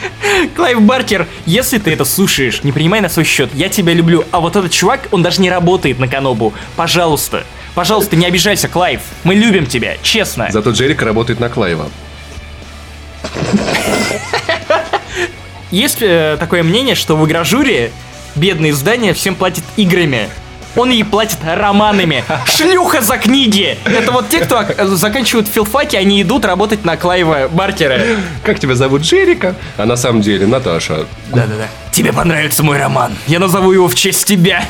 Клайв 0.55 0.81
Баркер, 0.81 1.27
если 1.45 1.77
ты 1.77 1.91
это 1.91 2.05
слушаешь, 2.05 2.63
не 2.63 2.71
принимай 2.71 3.01
на 3.01 3.09
свой 3.09 3.25
счет, 3.25 3.49
я 3.53 3.69
тебя 3.69 3.93
люблю, 3.93 4.25
а 4.31 4.39
вот 4.39 4.55
этот 4.55 4.71
чувак, 4.71 5.07
он 5.11 5.23
даже 5.23 5.41
не 5.41 5.49
работает 5.49 5.99
на 5.99 6.07
Канобу. 6.07 6.53
Пожалуйста, 6.75 7.45
пожалуйста, 7.75 8.15
не 8.15 8.25
обижайся, 8.25 8.67
Клайв, 8.67 9.01
мы 9.23 9.35
любим 9.35 9.65
тебя, 9.65 9.97
честно. 10.01 10.49
Зато 10.51 10.71
Jericho 10.71 11.05
работает 11.05 11.39
на 11.39 11.49
Клайва. 11.49 11.89
Есть 15.71 16.01
э, 16.01 16.35
такое 16.37 16.63
мнение, 16.63 16.95
что 16.95 17.15
в 17.15 17.25
игражуре 17.25 17.91
бедные 18.35 18.71
издания 18.71 19.13
всем 19.13 19.35
платят 19.35 19.63
играми. 19.77 20.29
Он 20.75 20.89
ей 20.89 21.03
платит 21.03 21.39
романами. 21.43 22.23
Шлюха 22.45 23.01
за 23.01 23.17
книги! 23.17 23.77
Это 23.85 24.11
вот 24.11 24.29
те, 24.29 24.39
кто 24.39 24.65
заканчивают 24.95 25.47
филфаки, 25.47 25.95
они 25.95 26.21
идут 26.21 26.45
работать 26.45 26.85
на 26.85 26.97
Клайва 26.97 27.49
Баркера. 27.51 27.99
Как 28.43 28.59
тебя 28.59 28.75
зовут 28.75 29.01
Джерика? 29.01 29.55
А 29.77 29.85
на 29.85 29.95
самом 29.97 30.21
деле 30.21 30.47
Наташа. 30.47 31.05
Да-да-да. 31.31 31.67
Тебе 31.91 32.13
понравится 32.13 32.63
мой 32.63 32.77
роман. 32.77 33.13
Я 33.27 33.39
назову 33.39 33.71
его 33.71 33.87
в 33.87 33.95
честь 33.95 34.25
тебя. 34.25 34.63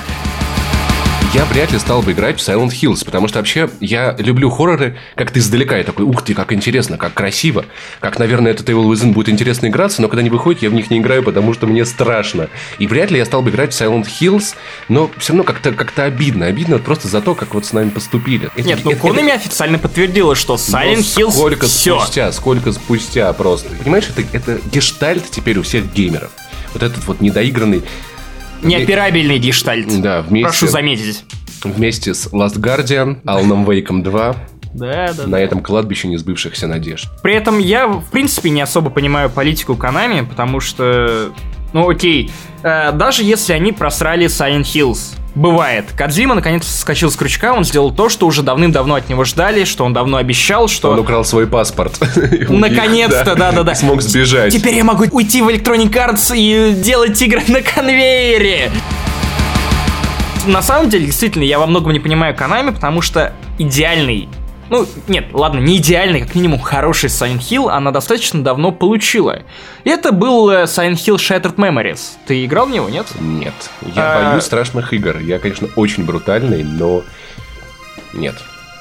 Я 1.33 1.45
вряд 1.45 1.72
ли 1.72 1.80
стал 1.80 2.01
бы 2.01 2.12
играть 2.12 2.42
в 2.42 2.45
Silent 2.45 2.72
Hills, 2.72 3.06
потому 3.06 3.30
что 3.30 3.39
вообще 3.39 3.69
я 3.80 4.18
люблю 4.19 4.50
хорроры 4.50 4.98
как-то 5.16 5.39
издалека. 5.39 5.78
Я 5.78 5.86
такой, 5.86 6.04
ух 6.04 6.24
ты, 6.25 6.33
как 6.33 6.51
интересно, 6.51 6.98
как 6.98 7.13
красиво. 7.13 7.63
Как, 8.01 8.19
наверное, 8.19 8.51
этот 8.51 8.68
Evil 8.69 8.92
Within 8.92 9.13
будет 9.13 9.30
интересно 9.30 9.68
играться, 9.68 10.01
но 10.01 10.10
когда 10.10 10.19
они 10.19 10.30
выходят, 10.30 10.62
я 10.62 10.69
в 10.69 10.74
них 10.74 10.89
не 10.92 10.98
играю, 10.98 11.24
потому 11.24 11.54
что 11.54 11.68
мне 11.68 11.86
страшно. 11.86 12.50
И 12.80 12.88
вряд 12.88 13.12
ли 13.12 13.18
я 13.18 13.24
стал 13.24 13.42
бы 13.44 13.50
играть 13.50 13.74
в 13.74 13.80
Silent 13.81 14.07
Hills, 14.19 14.56
но 14.89 15.10
все 15.19 15.31
равно 15.31 15.44
как-то 15.45 15.72
как 15.72 15.98
обидно. 16.00 16.48
Обидно 16.48 16.80
просто 16.80 17.07
за 17.07 17.22
то, 17.22 17.33
как 17.33 17.54
вот 17.54 17.66
с 17.66 17.72
нами 17.72 17.92
поступили. 17.92 18.50
Это- 18.57 18.68
Нет, 18.68 18.80
ну 18.83 18.92
Konami 18.92 19.31
официально 19.31 19.80
подтвердила, 19.80 20.36
что 20.36 20.56
Silent 20.56 20.98
Hills 20.98 21.31
Сколько 21.31 21.66
все. 21.68 21.98
спустя, 21.98 22.31
сколько 22.33 22.74
спустя 22.74 23.31
просто. 23.31 23.69
Понимаешь, 23.81 24.10
это, 24.10 24.28
это 24.36 24.60
гештальт 24.69 25.24
теперь 25.31 25.57
у 25.60 25.63
всех 25.63 25.94
геймеров. 25.94 26.31
Вот 26.74 26.83
этот 26.83 27.06
вот 27.06 27.22
недоигранный, 27.22 27.83
Неоперабельный 28.63 29.38
гештальт. 29.40 30.02
да, 30.02 30.22
вместе, 30.22 30.48
Прошу 30.48 30.68
заметить. 30.68 31.24
вместе 31.63 32.13
с 32.13 32.28
Last 32.28 32.58
Guardian, 32.58 33.22
Alan 33.24 33.66
Wake 33.66 34.02
2, 34.04 34.36
Да, 34.74 35.13
да, 35.13 35.28
на 35.28 35.36
этом 35.38 35.62
кладбище 35.62 36.08
несбывшихся 36.08 36.68
надежд. 36.68 37.10
При 37.24 37.36
этом 37.36 37.60
я, 37.60 37.88
в 37.88 38.10
принципе, 38.12 38.50
не 38.50 38.62
особо 38.62 38.90
понимаю 38.90 39.30
политику 39.30 39.74
Konami, 39.74 40.26
потому 40.28 40.59
что, 40.59 41.31
ну 41.74 41.90
окей, 41.90 42.31
э, 42.64 42.92
даже 42.94 43.24
если 43.24 43.54
они 43.54 43.71
просрали 43.74 44.28
Silent 44.28 44.64
Hills, 44.64 45.16
бывает. 45.35 45.85
Кадзима 45.95 46.35
наконец 46.35 46.66
соскочил 46.66 47.11
с 47.11 47.16
крючка, 47.16 47.54
он 47.54 47.64
сделал 47.64 47.92
то, 47.92 48.09
что 48.09 48.28
уже 48.28 48.44
давным-давно 48.44 48.95
от 48.95 49.09
него 49.09 49.23
ждали, 49.23 49.64
что 49.64 49.85
он 49.85 49.94
давно 49.94 50.18
обещал, 50.18 50.68
что... 50.68 50.92
Он 50.92 51.00
украл 51.00 51.26
свой 51.26 51.47
паспорт. 51.47 52.00
Наконец-то, 52.50 53.35
да-да-да. 53.35 53.76
Смог 53.76 54.02
сбежать. 54.02 54.54
Теперь 54.54 54.76
я 54.76 54.83
могу 54.83 55.06
уйти 55.11 55.42
в 55.42 55.47
Electronic 55.50 55.92
Arts 55.92 56.35
и 56.35 56.73
делать 56.73 57.21
игры 57.21 57.42
на 57.47 57.61
конвейере. 57.61 58.71
На 60.47 60.61
самом 60.61 60.90
деле, 60.90 61.06
действительно, 61.06 61.44
я 61.44 61.59
во 61.59 61.68
многом 61.68 61.94
не 61.94 62.00
понимаю 62.00 62.35
Konami, 62.35 62.73
потому 62.73 63.02
что 63.02 63.33
идеальный 63.59 64.28
ну, 64.71 64.87
нет, 65.07 65.25
ладно, 65.33 65.59
не 65.59 65.78
идеальный, 65.78 66.21
как 66.21 66.33
минимум 66.33 66.59
хороший 66.59 67.09
Silent 67.09 67.40
Hill 67.42 67.69
она 67.69 67.92
достаточно 67.92 68.42
давно 68.44 68.71
получила. 68.71 69.44
И 69.83 69.90
это 69.90 70.11
был 70.11 70.49
э, 70.49 70.63
Silent 70.63 70.94
Hill 70.95 71.18
Shattered 71.18 71.56
Memories. 71.56 71.99
Ты 72.25 72.44
играл 72.45 72.66
в 72.66 72.71
него, 72.71 72.90
нет? 72.90 73.06
Нет, 73.19 73.54
я 73.95 74.18
А- 74.18 74.30
боюсь 74.31 74.45
страшных 74.45 74.94
игр. 74.94 75.19
Я, 75.19 75.37
конечно, 75.40 75.68
очень 75.75 76.06
брутальный, 76.06 76.63
но 76.63 77.04
нет. 78.13 78.35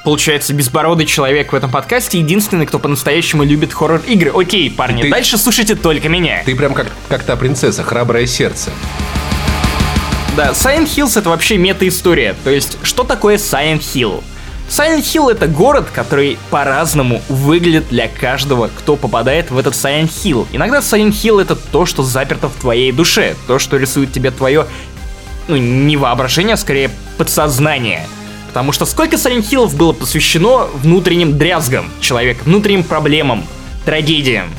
Получается, 0.04 0.54
безбородый 0.54 1.04
человек 1.04 1.52
в 1.52 1.56
этом 1.56 1.70
подкасте 1.70 2.18
единственный, 2.20 2.64
кто 2.64 2.78
по-настоящему 2.78 3.42
любит 3.44 3.75
хоррор-игры. 3.75 4.30
Окей, 4.35 4.70
парни, 4.70 5.02
Ты- 5.02 5.11
дальше 5.11 5.37
слушайте 5.37 5.75
только 5.75 6.09
меня. 6.09 6.42
Ты 6.47 6.54
прям 6.56 6.73
как, 6.73 6.87
как 7.09 7.23
та 7.25 7.37
принцесса, 7.37 7.82
храброе 7.82 8.26
сердце. 8.26 8.70
Да, 10.37 10.52
Silent 10.52 10.87
Hills 10.87 11.18
это 11.18 11.28
вообще 11.28 11.59
мета-история. 11.59 12.35
То 12.44 12.50
есть, 12.50 12.78
что 12.82 13.02
такое 13.04 13.37
Silent 13.37 13.80
Hill? 13.80 14.23
Silent 14.71 15.00
Hill 15.00 15.33
это 15.33 15.49
город, 15.49 15.89
который 15.93 16.39
по-разному 16.50 17.21
выглядит 17.29 17.89
для 17.89 18.07
каждого, 18.07 18.69
кто 18.69 18.95
попадает 18.95 19.50
в 19.50 19.59
этот 19.59 19.75
Silent 19.75 20.11
Hill. 20.11 20.47
Иногда 20.53 20.79
Silent 20.79 21.11
Hill 21.11 21.43
это 21.43 21.57
то, 21.57 21.87
что 21.87 22.05
заперто 22.05 22.49
в 22.49 22.55
твоей 22.55 22.93
душе, 22.93 23.35
то, 23.49 23.59
что 23.59 23.77
рисует 23.77 24.12
тебе 24.12 24.31
твое, 24.31 24.67
ну, 25.49 25.57
не 25.57 25.97
воображение, 25.97 26.55
а 26.55 26.57
скорее 26.57 26.89
подсознание. 27.19 28.07
Потому 28.47 28.71
что 28.71 28.87
сколько 28.87 29.17
Silent 29.17 29.50
Hill'ов 29.50 29.77
было 29.77 29.93
посвящено 29.93 30.69
внутренним 30.75 31.37
дрязгам 31.37 31.91
человека, 32.00 32.45
внутренним 32.45 32.85
проблемам, 32.85 33.45
трагедиям. 33.85 34.50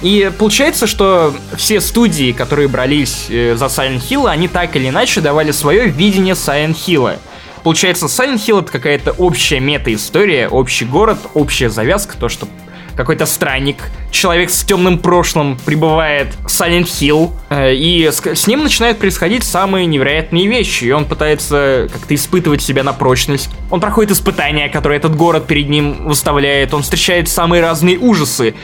И 0.00 0.32
получается, 0.38 0.86
что 0.86 1.34
все 1.56 1.82
студии, 1.82 2.32
которые 2.32 2.68
брались 2.68 3.26
э, 3.28 3.54
за 3.56 3.66
Silent 3.66 4.02
Hill, 4.08 4.30
они 4.30 4.48
так 4.48 4.74
или 4.76 4.88
иначе 4.88 5.20
давали 5.20 5.50
свое 5.50 5.88
видение 5.88 6.34
Silent 6.34 6.74
Hill. 6.74 7.18
Получается, 7.62 8.06
Silent 8.06 8.36
Hill 8.46 8.60
это 8.60 8.72
какая-то 8.72 9.12
общая 9.12 9.60
мета-история, 9.60 10.48
общий 10.48 10.84
город, 10.84 11.18
общая 11.34 11.70
завязка, 11.70 12.16
то, 12.18 12.28
что 12.28 12.48
какой-то 12.96 13.24
странник, 13.24 13.84
человек 14.10 14.50
с 14.50 14.64
темным 14.64 14.98
прошлым 14.98 15.58
прибывает 15.64 16.34
в 16.44 16.46
Silent 16.46 16.84
Hill, 16.84 17.30
э, 17.48 17.74
и 17.74 18.10
с, 18.10 18.46
ним 18.46 18.62
начинают 18.62 18.98
происходить 18.98 19.44
самые 19.44 19.86
невероятные 19.86 20.46
вещи, 20.46 20.84
и 20.84 20.90
он 20.90 21.06
пытается 21.06 21.88
как-то 21.90 22.14
испытывать 22.14 22.62
себя 22.62 22.82
на 22.82 22.92
прочность. 22.92 23.48
Он 23.70 23.80
проходит 23.80 24.10
испытания, 24.10 24.68
которые 24.68 24.98
этот 24.98 25.16
город 25.16 25.46
перед 25.46 25.68
ним 25.68 26.06
выставляет, 26.06 26.74
он 26.74 26.82
встречает 26.82 27.28
самые 27.28 27.62
разные 27.62 27.98
ужасы, 27.98 28.54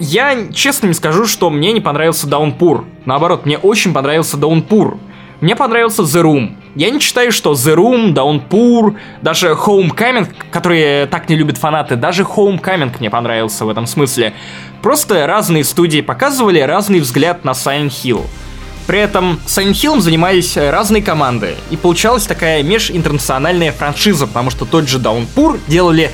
я 0.00 0.46
честно 0.50 0.86
не 0.86 0.94
скажу, 0.94 1.26
что 1.26 1.50
мне 1.50 1.72
не 1.72 1.80
понравился 1.82 2.26
Даунпур. 2.26 2.86
Наоборот, 3.04 3.44
мне 3.44 3.58
очень 3.58 3.92
понравился 3.92 4.38
Даунпур. 4.38 4.96
Мне 5.42 5.54
понравился 5.54 6.02
The 6.02 6.22
Room. 6.22 6.56
Я 6.76 6.90
не 6.90 7.00
считаю, 7.00 7.32
что 7.32 7.52
The 7.52 7.74
Room, 7.74 8.14
Downpour, 8.14 8.96
даже 9.22 9.50
Homecoming, 9.50 10.28
которые 10.50 11.06
так 11.06 11.28
не 11.28 11.36
любят 11.36 11.58
фанаты, 11.58 11.96
даже 11.96 12.22
Homecoming 12.22 12.94
мне 13.00 13.10
понравился 13.10 13.64
в 13.64 13.68
этом 13.68 13.86
смысле. 13.86 14.34
Просто 14.82 15.26
разные 15.26 15.64
студии 15.64 16.00
показывали 16.00 16.60
разный 16.60 17.00
взгляд 17.00 17.44
на 17.44 17.50
Silent 17.50 17.88
Hill. 17.88 18.24
При 18.86 19.00
этом 19.00 19.40
Silent 19.46 19.72
Hill 19.72 20.00
занимались 20.00 20.56
разные 20.56 21.02
команды, 21.02 21.54
и 21.70 21.76
получалась 21.76 22.24
такая 22.24 22.62
межинтернациональная 22.62 23.72
франшиза, 23.72 24.26
потому 24.26 24.50
что 24.50 24.64
тот 24.64 24.88
же 24.88 24.98
Downpour 24.98 25.60
делали 25.66 26.10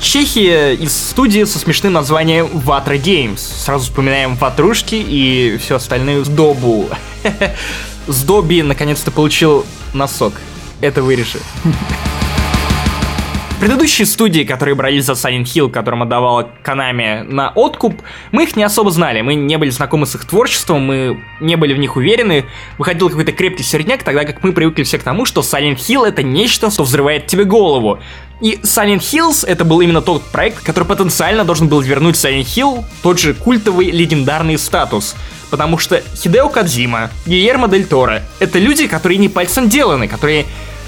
Чехия 0.00 0.74
из 0.74 0.94
студии 0.94 1.44
со 1.44 1.58
смешным 1.58 1.94
названием 1.94 2.48
Ватра 2.52 2.96
Games. 2.96 3.38
Сразу 3.38 3.84
вспоминаем 3.84 4.34
ватрушки 4.36 4.96
и 4.96 5.56
все 5.58 5.76
остальное 5.76 6.24
сдобу. 6.24 6.90
Сдоби 8.06 8.60
наконец-то 8.60 9.10
получил 9.10 9.64
носок. 9.94 10.34
Это 10.80 11.02
вырежи. 11.02 11.38
Предыдущие 13.60 14.04
студии, 14.04 14.42
которые 14.42 14.74
брались 14.74 15.04
за 15.04 15.12
Silent 15.12 15.44
Hill, 15.44 15.70
которым 15.70 16.02
отдавала 16.02 16.50
Konami 16.62 17.22
на 17.22 17.50
откуп, 17.50 17.94
мы 18.30 18.44
их 18.44 18.56
не 18.56 18.64
особо 18.64 18.90
знали, 18.90 19.22
мы 19.22 19.36
не 19.36 19.56
были 19.56 19.70
знакомы 19.70 20.06
с 20.06 20.14
их 20.16 20.26
творчеством, 20.26 20.82
мы 20.82 21.24
не 21.40 21.56
были 21.56 21.72
в 21.72 21.78
них 21.78 21.96
уверены, 21.96 22.44
выходил 22.76 23.08
какой-то 23.08 23.32
крепкий 23.32 23.62
середняк, 23.62 24.02
тогда 24.02 24.24
как 24.24 24.42
мы 24.42 24.52
привыкли 24.52 24.82
все 24.82 24.98
к 24.98 25.02
тому, 25.02 25.24
что 25.24 25.40
Silent 25.40 25.76
Hill 25.76 26.04
это 26.04 26.22
нечто, 26.22 26.70
что 26.70 26.82
взрывает 26.82 27.26
тебе 27.26 27.44
голову. 27.44 28.00
И 28.40 28.58
Silent 28.62 28.98
Hills 28.98 29.46
это 29.46 29.64
был 29.64 29.80
именно 29.80 30.02
тот 30.02 30.24
проект, 30.24 30.62
который 30.62 30.84
потенциально 30.84 31.44
должен 31.44 31.68
был 31.68 31.80
вернуть 31.80 32.16
Silent 32.16 32.44
Hill 32.44 32.84
тот 33.02 33.18
же 33.18 33.32
культовый 33.32 33.90
легендарный 33.90 34.58
статус. 34.58 35.14
Потому 35.54 35.78
что 35.78 36.02
Хидео 36.16 36.48
Кадзима, 36.48 37.10
Гиермо 37.26 37.68
Дель 37.68 37.86
Торо— 37.86 38.22
это 38.40 38.58
люди, 38.58 38.88
которые 38.88 39.18
не 39.18 39.28
пальцем 39.28 39.68
деланы, 39.68 40.08
которые 40.08 40.46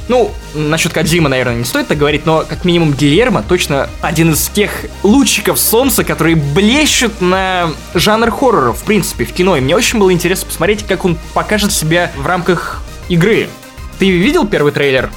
ну, 0.09 0.33
насчет 0.57 0.93
Кадзима, 0.93 1.29
наверное, 1.29 1.55
не 1.55 1.65
стоит 1.65 1.87
так 1.87 1.97
говорить, 1.97 2.27
но 2.27 2.45
как 2.45 2.65
минимум 2.65 2.93
Гильермо 2.93 3.45
точно 3.45 3.89
один 4.01 4.33
из 4.33 4.49
тех 4.49 4.73
лучиков 5.05 5.61
солнца, 5.61 6.03
которые 6.03 6.35
блещут 6.35 7.21
на 7.21 7.71
жанр 7.95 8.33
хоррора, 8.33 8.73
в 8.73 8.83
принципе, 8.83 9.25
в 9.25 9.33
кино. 9.33 9.57
И 9.57 9.61
мне 9.61 9.77
очень 9.77 10.01
было 10.01 10.13
интересно 10.13 10.49
посмотреть, 10.49 10.85
как 10.85 11.05
он 11.05 11.17
покажет 11.33 11.71
себя 11.71 12.11
в 12.17 12.27
рамках 12.27 12.83
игры. 13.09 13.49
Ты 14.01 14.11
видел 14.11 14.49
первый 14.49 14.73
трейлер? 14.73 15.13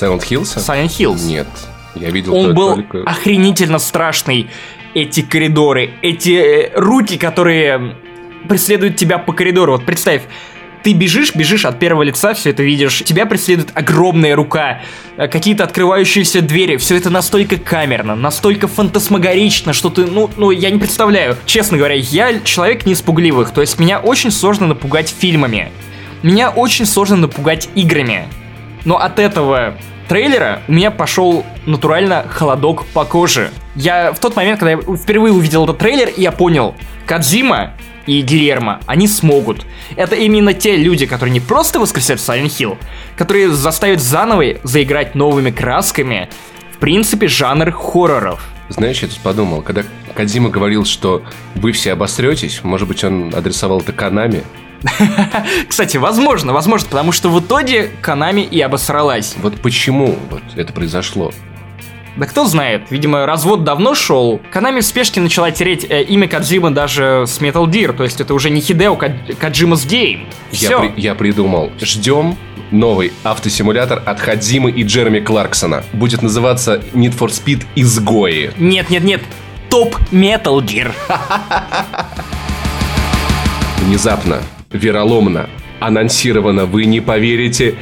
Silent 0.00 0.20
Hills? 0.28 0.56
Silent 0.58 0.90
Hills. 0.96 1.26
Нет. 1.26 1.48
Я 1.96 2.10
видел 2.10 2.36
Он 2.36 2.54
был 2.54 2.76
только... 2.76 2.98
охренительно 3.00 3.80
страшный. 3.80 4.48
Эти 4.94 5.22
коридоры, 5.22 5.90
эти 6.02 6.30
э, 6.30 6.78
руки, 6.78 7.18
которые 7.18 7.96
преследуют 8.48 8.96
тебя 8.96 9.18
по 9.18 9.32
коридору. 9.32 9.72
Вот 9.72 9.84
представь, 9.84 10.22
ты 10.84 10.92
бежишь, 10.92 11.34
бежишь 11.34 11.64
от 11.64 11.78
первого 11.78 12.02
лица, 12.02 12.34
все 12.34 12.50
это 12.50 12.62
видишь, 12.62 13.02
тебя 13.04 13.24
преследует 13.24 13.70
огромная 13.74 14.36
рука, 14.36 14.82
э, 15.16 15.28
какие-то 15.28 15.64
открывающиеся 15.64 16.42
двери, 16.42 16.76
все 16.76 16.96
это 16.96 17.08
настолько 17.08 17.56
камерно, 17.56 18.14
настолько 18.14 18.68
фантасмагорично, 18.68 19.72
что 19.72 19.88
ты, 19.88 20.04
ну, 20.04 20.30
ну, 20.36 20.50
я 20.50 20.70
не 20.70 20.78
представляю. 20.78 21.36
Честно 21.46 21.78
говоря, 21.78 21.94
я 21.94 22.38
человек 22.40 22.84
не 22.84 22.92
испугливых, 22.92 23.50
то 23.50 23.62
есть 23.62 23.78
меня 23.78 23.98
очень 23.98 24.30
сложно 24.30 24.66
напугать 24.66 25.08
фильмами. 25.08 25.72
Меня 26.22 26.50
очень 26.50 26.84
сложно 26.84 27.16
напугать 27.16 27.68
играми. 27.74 28.28
Но 28.84 28.98
от 28.98 29.18
этого 29.18 29.74
трейлера 30.08 30.60
у 30.68 30.72
меня 30.72 30.90
пошел 30.90 31.46
натурально 31.64 32.26
холодок 32.28 32.84
по 32.86 33.06
коже. 33.06 33.50
Я 33.74 34.12
в 34.12 34.18
тот 34.20 34.36
момент, 34.36 34.60
когда 34.60 34.72
я 34.72 34.96
впервые 34.96 35.32
увидел 35.32 35.64
этот 35.64 35.78
трейлер, 35.78 36.10
я 36.16 36.30
понял, 36.30 36.74
Кадзима 37.06 37.72
и 38.06 38.20
Гильермо, 38.20 38.80
они 38.86 39.08
смогут. 39.08 39.66
Это 39.96 40.14
именно 40.16 40.54
те 40.54 40.76
люди, 40.76 41.06
которые 41.06 41.32
не 41.32 41.40
просто 41.40 41.80
воскресят 41.80 42.18
Silent 42.18 42.46
Hill, 42.46 42.78
которые 43.16 43.50
заставят 43.50 44.00
заново 44.00 44.58
заиграть 44.62 45.14
новыми 45.14 45.50
красками, 45.50 46.28
в 46.72 46.78
принципе, 46.78 47.28
жанр 47.28 47.70
хорроров. 47.72 48.46
Знаешь, 48.68 49.00
я 49.02 49.08
тут 49.08 49.18
подумал, 49.18 49.62
когда 49.62 49.82
Кадзима 50.14 50.48
говорил, 50.48 50.84
что 50.84 51.22
вы 51.54 51.72
все 51.72 51.92
обостретесь, 51.92 52.62
может 52.62 52.88
быть, 52.88 53.04
он 53.04 53.32
адресовал 53.34 53.80
это 53.80 53.92
Канами, 53.92 54.42
Кстати, 55.68 55.96
возможно, 55.96 56.52
возможно, 56.52 56.88
потому 56.88 57.12
что 57.12 57.30
в 57.30 57.40
итоге 57.40 57.90
Канами 58.02 58.42
и 58.42 58.60
обосралась. 58.60 59.34
Вот 59.38 59.60
почему 59.60 60.18
вот 60.30 60.42
это 60.56 60.72
произошло? 60.72 61.32
Да 62.16 62.26
кто 62.26 62.44
знает, 62.46 62.90
видимо, 62.90 63.26
развод 63.26 63.64
давно 63.64 63.94
шел. 63.94 64.40
Канами 64.52 64.80
в 64.80 64.84
спешке 64.84 65.20
начала 65.20 65.50
тереть 65.50 65.84
э, 65.88 66.02
имя 66.04 66.28
Каджима 66.28 66.70
даже 66.70 67.24
с 67.26 67.40
Metal 67.40 67.64
Gear, 67.66 67.92
то 67.92 68.04
есть 68.04 68.20
это 68.20 68.34
уже 68.34 68.50
не 68.50 68.60
Хидео 68.60 68.96
Каджимас 68.96 69.84
Гейм. 69.84 70.28
Я, 70.52 70.78
при, 70.78 70.92
я 70.96 71.14
придумал. 71.16 71.72
Ждем 71.80 72.36
новый 72.70 73.12
автосимулятор 73.24 74.00
от 74.06 74.20
Хадзимы 74.20 74.70
и 74.70 74.84
Джереми 74.84 75.18
Кларксона. 75.18 75.82
Будет 75.92 76.22
называться 76.22 76.82
Need 76.92 77.18
for 77.18 77.28
Speed 77.28 77.64
Изгои. 77.74 78.52
Нет, 78.58 78.90
нет, 78.90 79.02
нет. 79.02 79.20
Топ 79.68 79.96
Metal 80.12 80.60
Gear. 80.60 80.92
Внезапно, 83.78 84.40
вероломно, 84.70 85.50
анонсировано, 85.80 86.66
вы 86.66 86.84
не 86.84 87.00
поверите, 87.00 87.74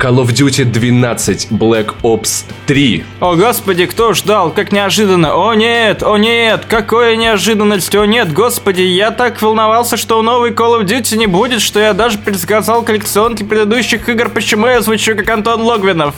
Call 0.00 0.16
of 0.16 0.32
Duty 0.32 0.64
12 0.64 1.48
Black 1.50 1.94
Ops 2.02 2.44
3. 2.66 3.04
О 3.20 3.34
господи, 3.34 3.84
кто 3.84 4.14
ждал? 4.14 4.50
Как 4.50 4.72
неожиданно. 4.72 5.34
О 5.34 5.52
нет, 5.52 6.02
о 6.02 6.16
нет, 6.16 6.64
какое 6.66 7.16
неожиданность, 7.16 7.94
о 7.94 8.06
нет, 8.06 8.32
господи, 8.32 8.80
я 8.80 9.10
так 9.10 9.42
волновался, 9.42 9.98
что 9.98 10.18
у 10.18 10.22
новой 10.22 10.52
Call 10.52 10.80
of 10.80 10.86
Duty 10.86 11.18
не 11.18 11.26
будет, 11.26 11.60
что 11.60 11.80
я 11.80 11.92
даже 11.92 12.16
предсказал 12.16 12.82
коллекционки 12.82 13.42
предыдущих 13.42 14.08
игр, 14.08 14.30
почему 14.30 14.68
я 14.68 14.80
звучу 14.80 15.14
как 15.14 15.28
Антон 15.28 15.60
Логвинов. 15.60 16.14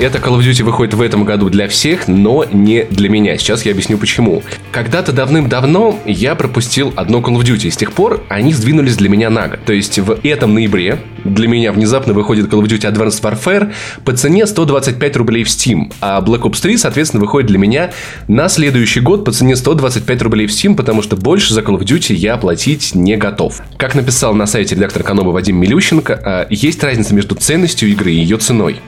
Это 0.00 0.16
Call 0.16 0.38
of 0.38 0.40
Duty 0.40 0.64
выходит 0.64 0.94
в 0.94 1.02
этом 1.02 1.26
году 1.26 1.50
для 1.50 1.68
всех, 1.68 2.08
но 2.08 2.46
не 2.50 2.84
для 2.84 3.10
меня. 3.10 3.36
Сейчас 3.36 3.66
я 3.66 3.72
объясню 3.72 3.98
почему. 3.98 4.42
Когда-то 4.72 5.12
давным-давно 5.12 6.00
я 6.06 6.34
пропустил 6.34 6.94
одно 6.96 7.18
Call 7.18 7.38
of 7.38 7.42
Duty, 7.42 7.70
с 7.70 7.76
тех 7.76 7.92
пор 7.92 8.24
они 8.30 8.54
сдвинулись 8.54 8.96
для 8.96 9.10
меня 9.10 9.28
на 9.28 9.48
год. 9.48 9.60
То 9.66 9.74
есть 9.74 9.98
в 9.98 10.18
этом 10.22 10.54
ноябре 10.54 11.00
для 11.24 11.48
меня 11.48 11.70
внезапно 11.72 12.14
выходит 12.14 12.46
Call 12.46 12.62
of 12.62 12.68
Duty 12.68 12.90
Advanced 12.90 13.20
Warfare 13.20 13.74
по 14.02 14.16
цене 14.16 14.46
125 14.46 15.16
рублей 15.16 15.44
в 15.44 15.48
Steam, 15.48 15.92
а 16.00 16.22
Black 16.22 16.44
Ops 16.44 16.62
3, 16.62 16.78
соответственно, 16.78 17.20
выходит 17.20 17.48
для 17.48 17.58
меня 17.58 17.90
на 18.26 18.48
следующий 18.48 19.00
год 19.00 19.26
по 19.26 19.32
цене 19.32 19.54
125 19.54 20.22
рублей 20.22 20.46
в 20.46 20.50
Steam, 20.50 20.76
потому 20.76 21.02
что 21.02 21.16
больше 21.16 21.52
за 21.52 21.60
Call 21.60 21.78
of 21.78 21.84
Duty 21.84 22.14
я 22.14 22.38
платить 22.38 22.94
не 22.94 23.18
готов. 23.18 23.60
Как 23.76 23.94
написал 23.94 24.32
на 24.32 24.46
сайте 24.46 24.76
редактор 24.76 25.02
Каноба 25.02 25.28
Вадим 25.28 25.58
Милющенко, 25.58 26.20
а, 26.24 26.46
есть 26.48 26.82
разница 26.82 27.14
между 27.14 27.34
ценностью 27.34 27.90
игры 27.90 28.12
и 28.12 28.16
ее 28.16 28.38
ценой. 28.38 28.80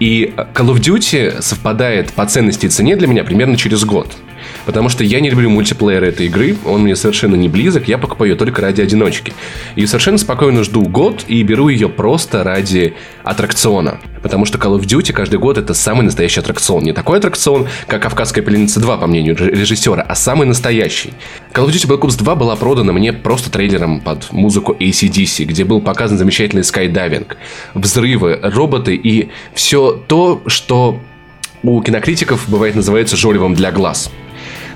И 0.00 0.32
Call 0.54 0.68
of 0.68 0.78
Duty 0.78 1.42
совпадает 1.42 2.12
по 2.12 2.24
ценности 2.26 2.66
и 2.66 2.68
цене 2.68 2.94
для 2.94 3.08
меня 3.08 3.24
примерно 3.24 3.56
через 3.56 3.84
год. 3.84 4.14
Потому 4.64 4.88
что 4.88 5.04
я 5.04 5.20
не 5.20 5.30
люблю 5.30 5.50
мультиплеер 5.50 6.02
этой 6.04 6.26
игры, 6.26 6.56
он 6.64 6.82
мне 6.82 6.96
совершенно 6.96 7.34
не 7.34 7.48
близок, 7.48 7.88
я 7.88 7.98
покупаю 7.98 8.32
ее 8.32 8.36
только 8.36 8.62
ради 8.62 8.80
одиночки. 8.80 9.32
И 9.76 9.86
совершенно 9.86 10.18
спокойно 10.18 10.64
жду 10.64 10.82
год 10.82 11.24
и 11.28 11.42
беру 11.42 11.68
ее 11.68 11.88
просто 11.88 12.42
ради 12.44 12.94
аттракциона. 13.22 13.98
Потому 14.22 14.46
что 14.46 14.58
Call 14.58 14.78
of 14.78 14.84
Duty 14.84 15.12
каждый 15.12 15.38
год 15.38 15.58
это 15.58 15.74
самый 15.74 16.02
настоящий 16.02 16.40
аттракцион. 16.40 16.82
Не 16.82 16.92
такой 16.92 17.18
аттракцион, 17.18 17.68
как 17.86 18.02
Кавказская 18.02 18.42
пленница 18.42 18.80
2, 18.80 18.96
по 18.96 19.06
мнению 19.06 19.36
режиссера, 19.36 20.02
а 20.02 20.14
самый 20.14 20.46
настоящий. 20.46 21.12
Call 21.52 21.66
of 21.66 21.70
Duty 21.70 21.88
Black 21.88 22.00
Ops 22.00 22.18
2 22.18 22.34
была 22.34 22.56
продана 22.56 22.92
мне 22.92 23.12
просто 23.12 23.50
трейлером 23.50 24.00
под 24.00 24.32
музыку 24.32 24.74
ACDC, 24.78 25.44
где 25.44 25.64
был 25.64 25.80
показан 25.80 26.16
замечательный 26.16 26.64
скайдайвинг, 26.64 27.36
взрывы, 27.74 28.38
роботы 28.42 28.94
и 28.94 29.28
все 29.54 29.92
то, 30.06 30.42
что 30.46 31.00
у 31.62 31.80
кинокритиков 31.82 32.48
бывает 32.48 32.74
называется 32.74 33.16
жолевом 33.16 33.54
для 33.54 33.72
глаз. 33.72 34.10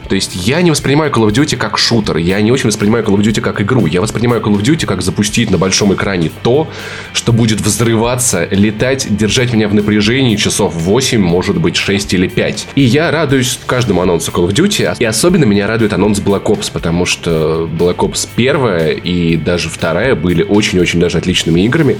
То 0.08 0.14
есть 0.14 0.34
я 0.34 0.62
не 0.62 0.70
воспринимаю 0.70 1.10
Call 1.12 1.28
of 1.28 1.32
Duty 1.32 1.56
как 1.56 1.78
шутер, 1.78 2.16
я 2.16 2.40
не 2.40 2.50
очень 2.50 2.68
воспринимаю 2.68 3.04
Call 3.04 3.16
of 3.16 3.20
Duty 3.20 3.40
как 3.40 3.60
игру. 3.60 3.86
Я 3.86 4.00
воспринимаю 4.00 4.40
Call 4.40 4.54
of 4.54 4.62
Duty 4.62 4.86
как 4.86 5.02
запустить 5.02 5.50
на 5.50 5.58
большом 5.58 5.92
экране 5.94 6.30
то, 6.42 6.68
что 7.12 7.32
будет 7.32 7.60
взрываться, 7.60 8.48
летать, 8.50 9.06
держать 9.10 9.52
меня 9.52 9.68
в 9.68 9.74
напряжении 9.74 10.36
часов 10.36 10.74
8, 10.74 11.20
может 11.20 11.58
быть 11.58 11.76
6 11.76 12.14
или 12.14 12.26
5. 12.26 12.68
И 12.74 12.82
я 12.82 13.10
радуюсь 13.10 13.58
каждому 13.66 14.00
анонсу 14.00 14.32
Call 14.32 14.48
of 14.48 14.54
Duty, 14.54 14.96
и 14.98 15.04
особенно 15.04 15.44
меня 15.44 15.66
радует 15.66 15.92
анонс 15.92 16.20
Black 16.20 16.44
Ops, 16.44 16.70
потому 16.72 17.04
что 17.04 17.68
Black 17.78 17.96
Ops 17.96 18.26
первая 18.34 18.92
и 18.92 19.36
даже 19.36 19.68
вторая 19.68 20.14
были 20.14 20.42
очень-очень 20.42 21.00
даже 21.00 21.18
отличными 21.18 21.60
играми. 21.60 21.98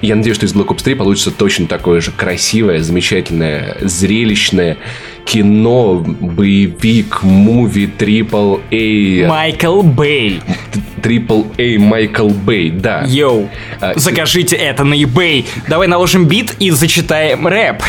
Я 0.00 0.14
надеюсь, 0.14 0.36
что 0.36 0.46
из 0.46 0.54
Black 0.54 0.68
Ops 0.68 0.84
3 0.84 0.94
получится 0.94 1.32
точно 1.32 1.66
такое 1.66 2.00
же 2.00 2.12
красивое, 2.12 2.82
замечательное, 2.82 3.78
зрелищное 3.80 4.76
кино, 5.28 6.04
боевик, 6.20 7.22
муви, 7.22 7.86
трипл 7.86 8.56
A. 8.70 9.26
Майкл 9.28 9.82
Бэй. 9.82 10.40
Трипл 11.02 11.42
A 11.58 11.78
Майкл 11.78 12.28
Бэй, 12.28 12.70
да. 12.70 13.04
Йоу, 13.06 13.48
а, 13.80 13.92
закажите 13.96 14.56
и... 14.56 14.58
это 14.58 14.84
на 14.84 14.94
eBay. 14.94 15.44
Давай 15.68 15.86
наложим 15.86 16.26
бит 16.26 16.54
и 16.58 16.70
зачитаем 16.70 17.46
рэп. 17.46 17.82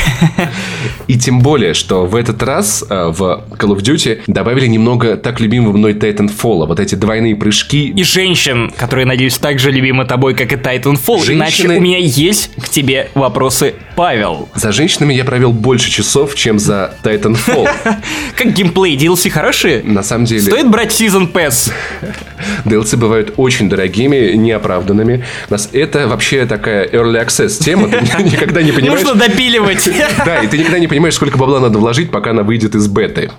И 1.08 1.17
тем 1.17 1.39
более, 1.39 1.74
что 1.74 2.05
в 2.05 2.15
этот 2.15 2.43
раз 2.43 2.84
а, 2.89 3.10
в 3.10 3.46
Call 3.58 3.75
of 3.75 3.79
Duty 3.79 4.22
добавили 4.27 4.67
немного 4.67 5.15
так 5.15 5.39
любимого 5.39 5.75
мной 5.75 5.93
Titanfall, 5.93 6.67
вот 6.67 6.79
эти 6.79 6.96
двойные 6.96 7.36
прыжки. 7.36 7.88
И 7.88 8.03
женщин, 8.03 8.72
которые, 8.75 9.05
надеюсь, 9.05 9.38
так 9.38 9.60
же 9.60 9.72
любимы 9.72 10.05
тобой, 10.05 10.36
как 10.36 10.51
и 10.51 10.55
Titanfall. 10.55 11.24
Женщины... 11.24 11.34
Иначе 11.34 11.67
у 11.69 11.81
меня 11.81 11.98
есть 11.98 12.51
к 12.62 12.69
тебе 12.69 13.10
вопросы, 13.15 13.75
Павел. 13.96 14.50
За 14.55 14.72
женщинами 14.72 15.13
я 15.13 15.24
провел 15.24 15.53
больше 15.53 15.89
часов, 15.89 16.36
чем 16.36 16.60
за 16.60 16.93
Titanfall 17.03 17.28
Titanfall. 17.29 17.69
Как 18.36 18.53
геймплей, 18.53 18.98
DLC 18.98 19.29
хорошие? 19.29 19.83
На 19.83 20.03
самом 20.03 20.25
деле... 20.25 20.41
Стоит 20.41 20.69
брать 20.69 20.91
Season 20.91 21.31
Pass? 21.31 21.71
DLC 22.65 22.98
бывают 22.98 23.33
очень 23.38 23.69
дорогими, 23.69 24.33
неоправданными. 24.33 25.25
Нас 25.50 25.69
это 25.74 26.07
вообще 26.07 26.45
такая 26.45 26.88
early 26.88 27.24
access 27.24 27.62
тема, 27.63 27.88
ты 27.88 28.24
никогда 28.24 28.62
не 28.62 28.71
понимаешь... 28.71 29.03
Нужно 29.03 29.27
допиливать. 29.27 29.89
Да, 30.25 30.39
и 30.39 30.48
ты 30.48 30.57
никогда 30.57 30.79
не 30.79 30.88
понимаешь, 30.88 31.15
сколько 31.15 31.38
бабла 31.38 31.59
надо 31.59 31.79
вложить, 31.79 32.12
пока 32.12 32.31
она 32.31 32.43
выйдет 32.43 32.75
из 32.75 32.88
беты. 32.88 33.31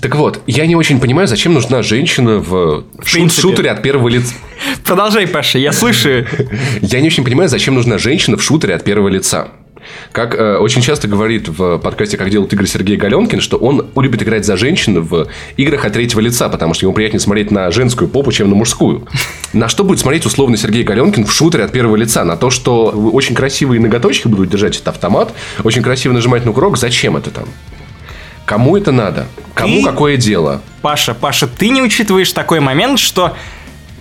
Так 0.00 0.14
вот, 0.14 0.40
я 0.46 0.66
не 0.66 0.76
очень 0.76 1.00
понимаю, 1.00 1.26
зачем 1.26 1.54
нужна 1.54 1.82
женщина 1.82 2.38
в, 2.38 2.84
в 2.98 3.08
шутере 3.08 3.70
от 3.70 3.82
первого 3.82 4.08
лица. 4.08 4.34
Продолжай, 4.84 5.26
Паша, 5.26 5.58
я 5.58 5.72
слышу. 5.72 6.24
Я 6.80 7.00
не 7.00 7.08
очень 7.08 7.24
понимаю, 7.24 7.48
зачем 7.48 7.74
нужна 7.74 7.98
женщина 7.98 8.36
в 8.36 8.42
шутере 8.42 8.74
от 8.74 8.84
первого 8.84 9.08
лица. 9.08 9.48
Как 10.12 10.34
э, 10.34 10.56
очень 10.56 10.82
часто 10.82 11.08
говорит 11.08 11.48
в 11.48 11.78
подкасте 11.78 12.16
«Как 12.16 12.30
делают 12.30 12.52
игры» 12.52 12.66
Сергей 12.66 12.96
Галенкин, 12.96 13.40
что 13.40 13.56
он 13.56 13.86
любит 13.96 14.22
играть 14.22 14.44
за 14.44 14.56
женщин 14.56 15.00
в 15.02 15.28
играх 15.56 15.84
от 15.84 15.92
третьего 15.92 16.20
лица, 16.20 16.48
потому 16.48 16.74
что 16.74 16.86
ему 16.86 16.94
приятнее 16.94 17.20
смотреть 17.20 17.50
на 17.50 17.70
женскую 17.70 18.08
попу, 18.08 18.32
чем 18.32 18.50
на 18.50 18.56
мужскую. 18.56 19.06
На 19.52 19.68
что 19.68 19.84
будет 19.84 20.00
смотреть 20.00 20.26
условно 20.26 20.56
Сергей 20.56 20.82
Галенкин 20.82 21.24
в 21.24 21.32
шутере 21.32 21.64
от 21.64 21.72
первого 21.72 21.96
лица? 21.96 22.24
На 22.24 22.36
то, 22.36 22.50
что 22.50 22.86
очень 22.86 23.34
красивые 23.34 23.80
ноготочки 23.80 24.28
будут 24.28 24.50
держать 24.50 24.76
этот 24.76 24.88
автомат, 24.88 25.32
очень 25.64 25.82
красиво 25.82 26.12
нажимать 26.12 26.44
на 26.44 26.52
курок. 26.52 26.76
Зачем 26.76 27.16
это 27.16 27.30
там? 27.30 27.46
Кому 28.44 28.76
это 28.76 28.92
надо? 28.92 29.26
Кому 29.54 29.80
ты... 29.80 29.84
какое 29.84 30.16
дело? 30.16 30.62
Паша, 30.80 31.12
Паша, 31.12 31.46
ты 31.46 31.68
не 31.68 31.82
учитываешь 31.82 32.32
такой 32.32 32.60
момент, 32.60 32.98
что 32.98 33.36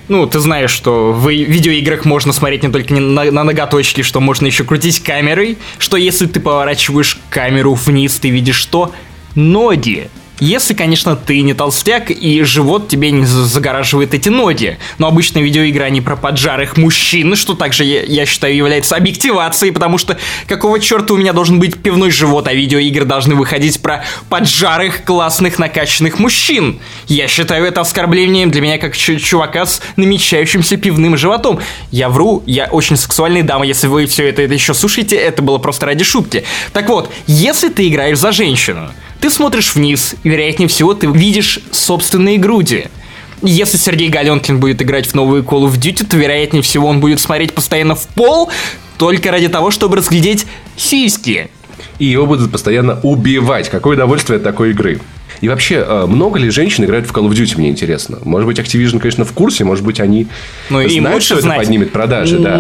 ну, 0.08 0.26
ты 0.26 0.40
знаешь, 0.40 0.72
что 0.72 1.12
в 1.12 1.30
видеоиграх 1.30 2.06
можно 2.06 2.32
смотреть 2.34 2.64
не 2.64 2.70
только 2.70 2.94
на, 2.94 3.32
на 3.32 3.44
ноготочки, 3.44 4.02
что 4.02 4.20
можно 4.20 4.46
еще 4.46 4.64
крутить 4.64 5.04
камерой, 5.04 5.58
что 5.78 5.98
если 5.98 6.28
ты 6.28 6.40
поворачиваешь 6.40 7.20
камеру 7.30 7.74
вниз, 7.74 8.16
ты 8.16 8.30
видишь 8.30 8.56
что? 8.56 8.92
Ноги. 9.36 10.10
Если, 10.40 10.76
конечно, 10.76 11.16
ты 11.16 11.42
не 11.42 11.56
толстяк 11.56 12.12
и 12.12 12.44
живот 12.44 12.90
тебе 12.90 13.10
не 13.10 13.26
загораживает 13.26 14.14
эти 14.14 14.30
ноги. 14.30 14.78
Но 15.00 15.08
обычно 15.08 15.40
видеоигры, 15.40 15.84
они 15.84 16.00
про 16.00 16.16
поджарых 16.16 16.78
мужчин, 16.78 17.36
что 17.36 17.56
также, 17.56 17.84
я, 17.84 18.04
я 18.04 18.26
считаю, 18.28 18.56
является 18.56 18.96
объективацией, 18.96 19.72
потому 19.72 19.98
что 19.98 20.18
какого 20.48 20.80
черта 20.80 21.16
у 21.16 21.18
меня 21.18 21.34
должен 21.34 21.60
быть 21.60 21.82
пивной 21.82 22.12
живот, 22.12 22.48
а 22.48 22.54
видеоигры 22.54 23.06
должны 23.06 23.34
выходить 23.34 23.82
про 23.82 24.04
поджарых, 24.30 25.04
классных, 25.06 25.58
накачанных 25.58 26.20
мужчин. 26.20 26.80
Я 27.08 27.28
считаю 27.28 27.66
это 27.66 27.82
оскорблением 27.82 28.52
для 28.52 28.62
меня 28.62 28.78
как 28.78 28.96
чувака 28.96 29.66
с 29.66 29.82
намечающимся 29.96 30.78
пивным 30.78 31.18
животом. 31.18 31.60
Я 31.90 32.10
вру, 32.10 32.44
я 32.46 32.66
очень 32.66 32.96
сексуальный 32.96 33.42
дама, 33.42 33.66
если 33.66 33.88
вы 33.88 34.06
все 34.06 34.30
это, 34.30 34.44
это 34.44 34.54
еще 34.54 34.76
слушаете, 34.76 35.16
это 35.16 35.42
было 35.42 35.58
просто 35.58 35.88
ради 35.88 36.04
шутки. 36.04 36.44
Так 36.74 36.90
вот, 36.90 37.12
если 37.26 37.70
ты 37.70 37.88
играешь 37.88 38.20
за 38.20 38.32
женщину, 38.32 38.92
ты 39.20 39.30
смотришь 39.30 39.76
вниз, 39.76 40.16
и, 40.24 40.30
вероятнее 40.30 40.68
всего, 40.68 40.94
ты 40.94 41.08
видишь 41.08 41.60
собственные 41.72 42.38
груди. 42.38 42.86
Если 43.42 43.78
Сергей 43.78 44.10
Галенкин 44.10 44.60
будет 44.60 44.82
играть 44.82 45.08
в 45.08 45.14
новую 45.14 45.44
Call 45.44 45.70
of 45.70 45.80
Duty, 45.80 46.08
то, 46.08 46.18
вероятнее 46.18 46.64
всего, 46.64 46.88
он 46.88 47.00
будет 47.00 47.20
смотреть 47.20 47.54
постоянно 47.54 47.96
в 47.96 48.08
пол, 48.08 48.50
только 48.98 49.32
ради 49.32 49.48
того, 49.48 49.70
чтобы 49.70 49.98
разглядеть 49.98 50.48
сиськи. 50.76 51.50
И 52.00 52.06
его 52.06 52.26
будут 52.26 52.52
постоянно 52.52 53.00
убивать. 53.04 53.70
Какое 53.70 53.96
удовольствие 53.96 54.38
от 54.38 54.44
такой 54.44 54.72
игры. 54.72 55.00
И 55.42 55.50
вообще, 55.50 55.86
э, 55.88 56.06
много 56.08 56.40
ли 56.40 56.50
женщин 56.50 56.86
играют 56.86 57.08
в 57.08 57.12
Call 57.12 57.28
of 57.28 57.32
Duty, 57.32 57.58
мне 57.58 57.70
интересно. 57.70 58.18
Может 58.24 58.48
быть, 58.48 58.60
Activision, 58.60 59.00
конечно, 59.00 59.24
в 59.24 59.34
курсе, 59.34 59.64
может 59.64 59.84
быть, 59.84 60.00
они 60.00 60.28
ну, 60.70 60.88
знают, 60.88 61.24
что 61.24 61.40
знать. 61.40 61.58
это 61.58 61.66
поднимет 61.66 61.92
продажи, 61.92 62.40
да. 62.40 62.60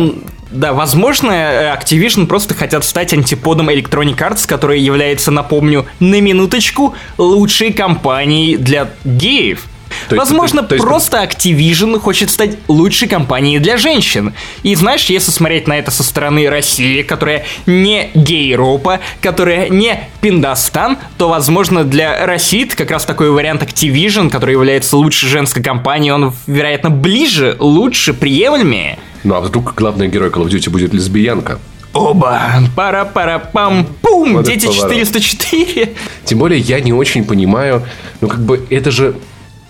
Да, 0.51 0.73
возможно, 0.73 1.31
э, 1.31 1.75
Activision 1.75 2.25
просто 2.25 2.53
хотят 2.53 2.83
стать 2.83 3.13
антиподом 3.13 3.69
Electronic 3.69 4.17
Arts, 4.17 4.47
которая 4.47 4.77
является, 4.77 5.31
напомню, 5.31 5.85
на 5.99 6.21
минуточку, 6.21 6.95
лучшей 7.17 7.73
компанией 7.73 8.57
для 8.57 8.89
геев. 9.03 9.67
То 10.09 10.15
есть, 10.15 10.29
Возможно, 10.29 10.63
то 10.63 10.75
есть, 10.75 10.85
просто 10.85 11.23
Activision 11.23 11.99
хочет 11.99 12.29
стать 12.29 12.57
лучшей 12.67 13.07
компанией 13.07 13.59
для 13.59 13.77
женщин. 13.77 14.33
И 14.63 14.75
знаешь, 14.75 15.05
если 15.05 15.31
смотреть 15.31 15.67
на 15.67 15.77
это 15.77 15.91
со 15.91 16.03
стороны 16.03 16.49
России, 16.49 17.01
которая 17.01 17.45
не 17.65 18.09
гейропа, 18.13 18.99
которая 19.21 19.69
не 19.69 19.99
Пиндостан, 20.21 20.97
то, 21.17 21.29
возможно, 21.29 21.83
для 21.83 22.25
России 22.25 22.65
это 22.65 22.75
как 22.75 22.91
раз 22.91 23.05
такой 23.05 23.29
вариант 23.31 23.63
Activision, 23.63 24.29
который 24.29 24.53
является 24.53 24.97
лучшей 24.97 25.29
женской 25.29 25.63
компанией, 25.63 26.11
он, 26.11 26.33
вероятно, 26.45 26.89
ближе, 26.89 27.55
лучше, 27.59 28.13
приемлемее. 28.13 28.99
Ну 29.23 29.35
а 29.35 29.41
вдруг 29.41 29.73
главный 29.75 30.07
герой 30.07 30.29
Call 30.29 30.45
of 30.45 30.49
Duty 30.49 30.69
будет 30.69 30.93
лесбиянка? 30.93 31.59
Оба! 31.93 32.39
Пара-пара-пам-пум! 32.75 34.33
Вот 34.33 34.45
Дети 34.45 34.67
404! 34.71 35.93
Тем 36.25 36.39
более 36.39 36.59
я 36.59 36.79
не 36.79 36.93
очень 36.93 37.25
понимаю, 37.25 37.83
ну 38.21 38.27
как 38.27 38.39
бы 38.41 38.65
это 38.69 38.91
же 38.91 39.15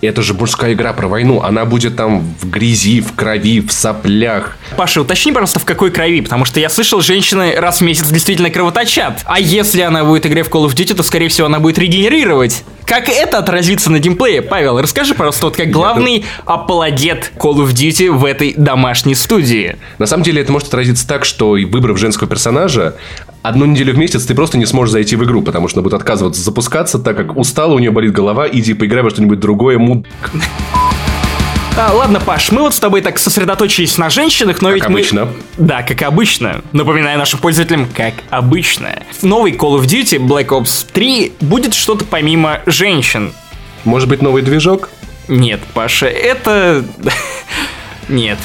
это 0.00 0.22
же 0.22 0.34
мужская 0.34 0.72
игра 0.74 0.92
про 0.92 1.08
войну. 1.08 1.42
Она 1.42 1.64
будет 1.64 1.96
там 1.96 2.20
в 2.40 2.48
грязи, 2.48 3.00
в 3.00 3.14
крови, 3.14 3.60
в 3.60 3.72
соплях. 3.72 4.56
Паша, 4.76 5.00
уточни, 5.00 5.32
пожалуйста, 5.32 5.58
в 5.58 5.64
какой 5.64 5.90
крови, 5.90 6.20
потому 6.20 6.44
что 6.44 6.60
я 6.60 6.68
слышал, 6.68 7.00
женщины 7.00 7.54
раз 7.56 7.80
в 7.80 7.84
месяц 7.84 8.08
действительно 8.08 8.50
кровоточат. 8.50 9.22
А 9.24 9.40
если 9.40 9.82
она 9.82 10.04
будет 10.04 10.26
играть 10.26 10.46
в 10.46 10.50
Call 10.50 10.66
of 10.66 10.74
Duty, 10.74 10.94
то, 10.94 11.02
скорее 11.02 11.28
всего, 11.28 11.46
она 11.46 11.58
будет 11.58 11.78
регенерировать. 11.78 12.64
Как 12.84 13.08
это 13.08 13.38
отразится 13.38 13.90
на 13.90 13.98
геймплее? 13.98 14.40
Павел, 14.40 14.80
расскажи, 14.80 15.14
пожалуйста, 15.14 15.46
вот 15.46 15.56
как 15.56 15.70
главный 15.70 16.24
апологет 16.46 17.32
Call 17.36 17.56
of 17.56 17.72
Duty 17.72 18.10
в 18.10 18.24
этой 18.24 18.54
домашней 18.56 19.14
студии. 19.14 19.76
На 19.98 20.06
самом 20.06 20.22
деле 20.22 20.40
это 20.40 20.52
может 20.52 20.68
отразиться 20.68 21.06
так, 21.06 21.24
что 21.24 21.50
выбрав 21.50 21.98
женского 21.98 22.28
персонажа, 22.28 22.96
одну 23.42 23.66
неделю 23.66 23.94
в 23.94 23.98
месяц 23.98 24.24
ты 24.24 24.34
просто 24.34 24.58
не 24.58 24.66
сможешь 24.66 24.92
зайти 24.92 25.16
в 25.16 25.24
игру, 25.24 25.42
потому 25.42 25.68
что 25.68 25.80
она 25.80 25.84
будет 25.84 25.94
отказываться 25.94 26.42
запускаться, 26.42 26.98
так 26.98 27.16
как 27.16 27.36
устала, 27.36 27.74
у 27.74 27.78
нее 27.78 27.90
болит 27.90 28.12
голова, 28.12 28.48
иди 28.48 28.74
поиграй 28.74 29.02
во 29.02 29.10
что-нибудь 29.10 29.40
другое, 29.40 29.78
муд... 29.78 30.06
А, 31.76 31.92
ладно, 31.92 32.18
Паш, 32.18 32.50
мы 32.50 32.62
вот 32.62 32.74
с 32.74 32.80
тобой 32.80 33.02
так 33.02 33.20
сосредоточились 33.20 33.98
на 33.98 34.10
женщинах, 34.10 34.62
но 34.62 34.70
как 34.70 34.74
ведь 34.74 34.84
обычно. 34.86 35.26
мы... 35.26 35.32
Да, 35.58 35.82
как 35.82 36.02
обычно. 36.02 36.62
Напоминаю 36.72 37.16
нашим 37.18 37.38
пользователям, 37.38 37.86
как 37.94 38.14
обычно. 38.30 39.00
В 39.20 39.22
новой 39.22 39.52
Call 39.52 39.78
of 39.78 39.84
Duty 39.84 40.18
Black 40.18 40.48
Ops 40.48 40.86
3 40.92 41.34
будет 41.40 41.74
что-то 41.74 42.04
помимо 42.04 42.62
женщин. 42.66 43.32
Может 43.84 44.08
быть, 44.08 44.22
новый 44.22 44.42
движок? 44.42 44.90
Нет, 45.28 45.60
Паша, 45.72 46.06
это... 46.06 46.84
Нет 48.08 48.38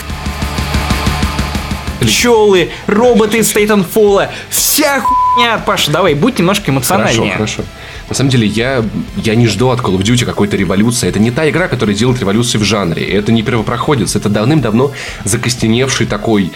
пчелы, 1.99 2.71
роботы 2.88 3.39
из 3.39 3.56
Titanfall, 3.56 4.29
вся 4.49 5.01
хуйня. 5.01 5.58
Паша, 5.65 5.91
давай, 5.91 6.13
будь 6.13 6.39
немножко 6.39 6.71
эмоциональнее. 6.71 7.34
Хорошо, 7.34 7.56
хорошо. 7.58 7.69
На 8.10 8.15
самом 8.15 8.29
деле, 8.29 8.47
я, 8.47 8.84
я 9.17 9.36
не 9.36 9.47
жду 9.47 9.69
от 9.69 9.79
Call 9.79 9.97
of 9.97 10.01
Duty 10.01 10.25
какой-то 10.25 10.58
революции. 10.58 11.08
Это 11.08 11.19
не 11.19 11.32
та 11.32 11.49
игра, 11.49 11.67
которая 11.67 11.95
делает 11.95 12.19
революцию 12.19 12.62
в 12.62 12.63
жанре. 12.63 13.03
Это 13.06 13.32
не 13.32 13.43
первопроходец. 13.43 14.15
Это 14.15 14.29
давным-давно 14.29 14.91
закостеневший 15.23 16.06
такой, 16.06 16.51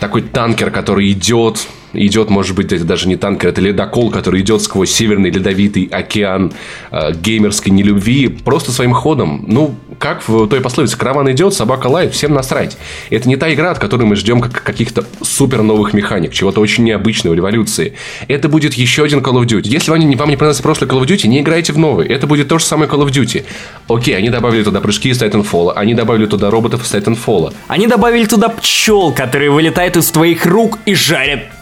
такой 0.00 0.22
танкер, 0.22 0.70
который 0.70 1.12
идет, 1.12 1.66
идет, 1.96 2.30
может 2.30 2.54
быть, 2.56 2.72
это 2.72 2.84
даже 2.84 3.08
не 3.08 3.16
танкер, 3.16 3.50
это 3.50 3.60
ледокол, 3.60 4.10
который 4.10 4.40
идет 4.40 4.62
сквозь 4.62 4.90
северный 4.90 5.30
ледовитый 5.30 5.88
океан 5.90 6.52
э, 6.90 7.12
геймерской 7.14 7.72
нелюбви 7.72 8.28
просто 8.28 8.72
своим 8.72 8.92
ходом. 8.92 9.44
Ну, 9.46 9.74
как 9.98 10.26
в 10.28 10.46
той 10.46 10.60
пословице, 10.60 10.96
караван 10.96 11.30
идет, 11.32 11.54
собака 11.54 11.86
лает, 11.86 12.12
всем 12.12 12.34
насрать. 12.34 12.76
Это 13.10 13.28
не 13.28 13.36
та 13.36 13.52
игра, 13.52 13.70
от 13.70 13.78
которой 13.78 14.04
мы 14.04 14.16
ждем 14.16 14.40
как 14.40 14.62
каких-то 14.62 15.04
супер 15.22 15.62
новых 15.62 15.94
механик, 15.94 16.32
чего-то 16.32 16.60
очень 16.60 16.84
необычного, 16.84 17.34
революции. 17.34 17.94
Это 18.28 18.48
будет 18.48 18.74
еще 18.74 19.04
один 19.04 19.20
Call 19.20 19.42
of 19.42 19.46
Duty. 19.46 19.68
Если 19.68 19.90
вам 19.90 20.00
не, 20.00 20.16
вам 20.16 20.28
не 20.28 20.36
понравился 20.36 20.62
прошлый 20.62 20.88
Call 20.88 21.00
of 21.00 21.06
Duty, 21.06 21.26
не 21.28 21.40
играйте 21.40 21.72
в 21.72 21.78
новый. 21.78 22.06
Это 22.06 22.26
будет 22.26 22.48
то 22.48 22.58
же 22.58 22.64
самое 22.64 22.90
Call 22.90 23.06
of 23.06 23.10
Duty. 23.10 23.44
Окей, 23.88 24.16
они 24.16 24.30
добавили 24.30 24.62
туда 24.62 24.80
прыжки 24.80 25.10
из 25.10 25.22
Titanfall, 25.22 25.72
они 25.74 25.94
добавили 25.94 26.26
туда 26.26 26.50
роботов 26.50 26.84
из 26.84 26.94
Titanfall. 26.94 27.54
Они 27.68 27.86
добавили 27.86 28.26
туда 28.26 28.48
пчел, 28.48 29.12
которые 29.12 29.50
вылетают 29.50 29.96
из 29.96 30.10
твоих 30.10 30.46
рук 30.46 30.78
и 30.84 30.94
жарят 30.94 31.55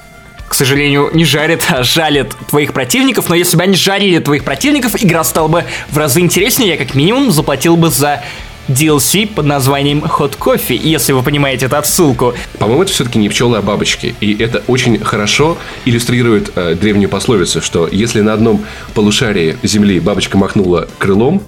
к 0.48 0.54
сожалению, 0.54 1.10
не 1.12 1.24
жарит, 1.24 1.66
а 1.70 1.82
жалит 1.82 2.34
твоих 2.48 2.72
противников, 2.72 3.28
но 3.28 3.34
если 3.34 3.56
бы 3.56 3.62
они 3.62 3.74
жарили 3.74 4.18
твоих 4.18 4.44
противников, 4.44 5.02
игра 5.02 5.24
стала 5.24 5.48
бы 5.48 5.64
в 5.90 5.98
разы 5.98 6.20
интереснее, 6.20 6.70
я 6.70 6.76
как 6.76 6.94
минимум 6.94 7.30
заплатил 7.30 7.76
бы 7.76 7.90
за 7.90 8.22
DLC 8.68 9.26
под 9.26 9.46
названием 9.46 9.98
Hot 10.04 10.38
Coffee, 10.38 10.76
если 10.76 11.12
вы 11.12 11.22
понимаете 11.22 11.66
эту 11.66 11.76
отсылку. 11.76 12.34
По-моему, 12.58 12.82
это 12.82 12.92
все-таки 12.92 13.18
не 13.18 13.28
пчелы, 13.28 13.58
а 13.58 13.62
бабочки. 13.62 14.14
И 14.20 14.34
это 14.42 14.62
очень 14.66 14.98
хорошо 14.98 15.58
иллюстрирует 15.84 16.52
э, 16.54 16.74
древнюю 16.74 17.08
пословицу, 17.08 17.60
что 17.60 17.88
если 17.90 18.20
на 18.20 18.32
одном 18.32 18.64
полушарии 18.94 19.56
Земли 19.62 20.00
бабочка 20.00 20.38
махнула 20.38 20.88
крылом, 20.98 21.42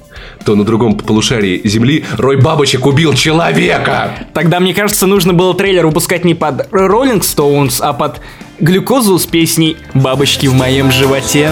то 0.45 0.55
на 0.55 0.65
другом 0.65 0.97
полушарии 0.97 1.61
Земли 1.65 2.05
рой 2.19 2.37
бабочек 2.37 2.87
убил 2.87 3.15
человека. 3.15 4.15
Тогда, 4.35 4.61
мне 4.61 4.75
кажется, 4.75 5.07
нужно 5.07 5.33
было 5.33 5.55
трейлер 5.55 5.87
выпускать 5.87 6.25
не 6.25 6.35
под 6.35 6.71
Rolling 6.73 7.21
Stones, 7.21 7.79
а 7.81 7.93
под 7.93 8.21
глюкозу 8.61 9.19
с 9.19 9.27
песней 9.27 9.77
«Бабочки 9.95 10.47
в 10.47 10.55
моем 10.55 10.91
животе». 10.91 11.51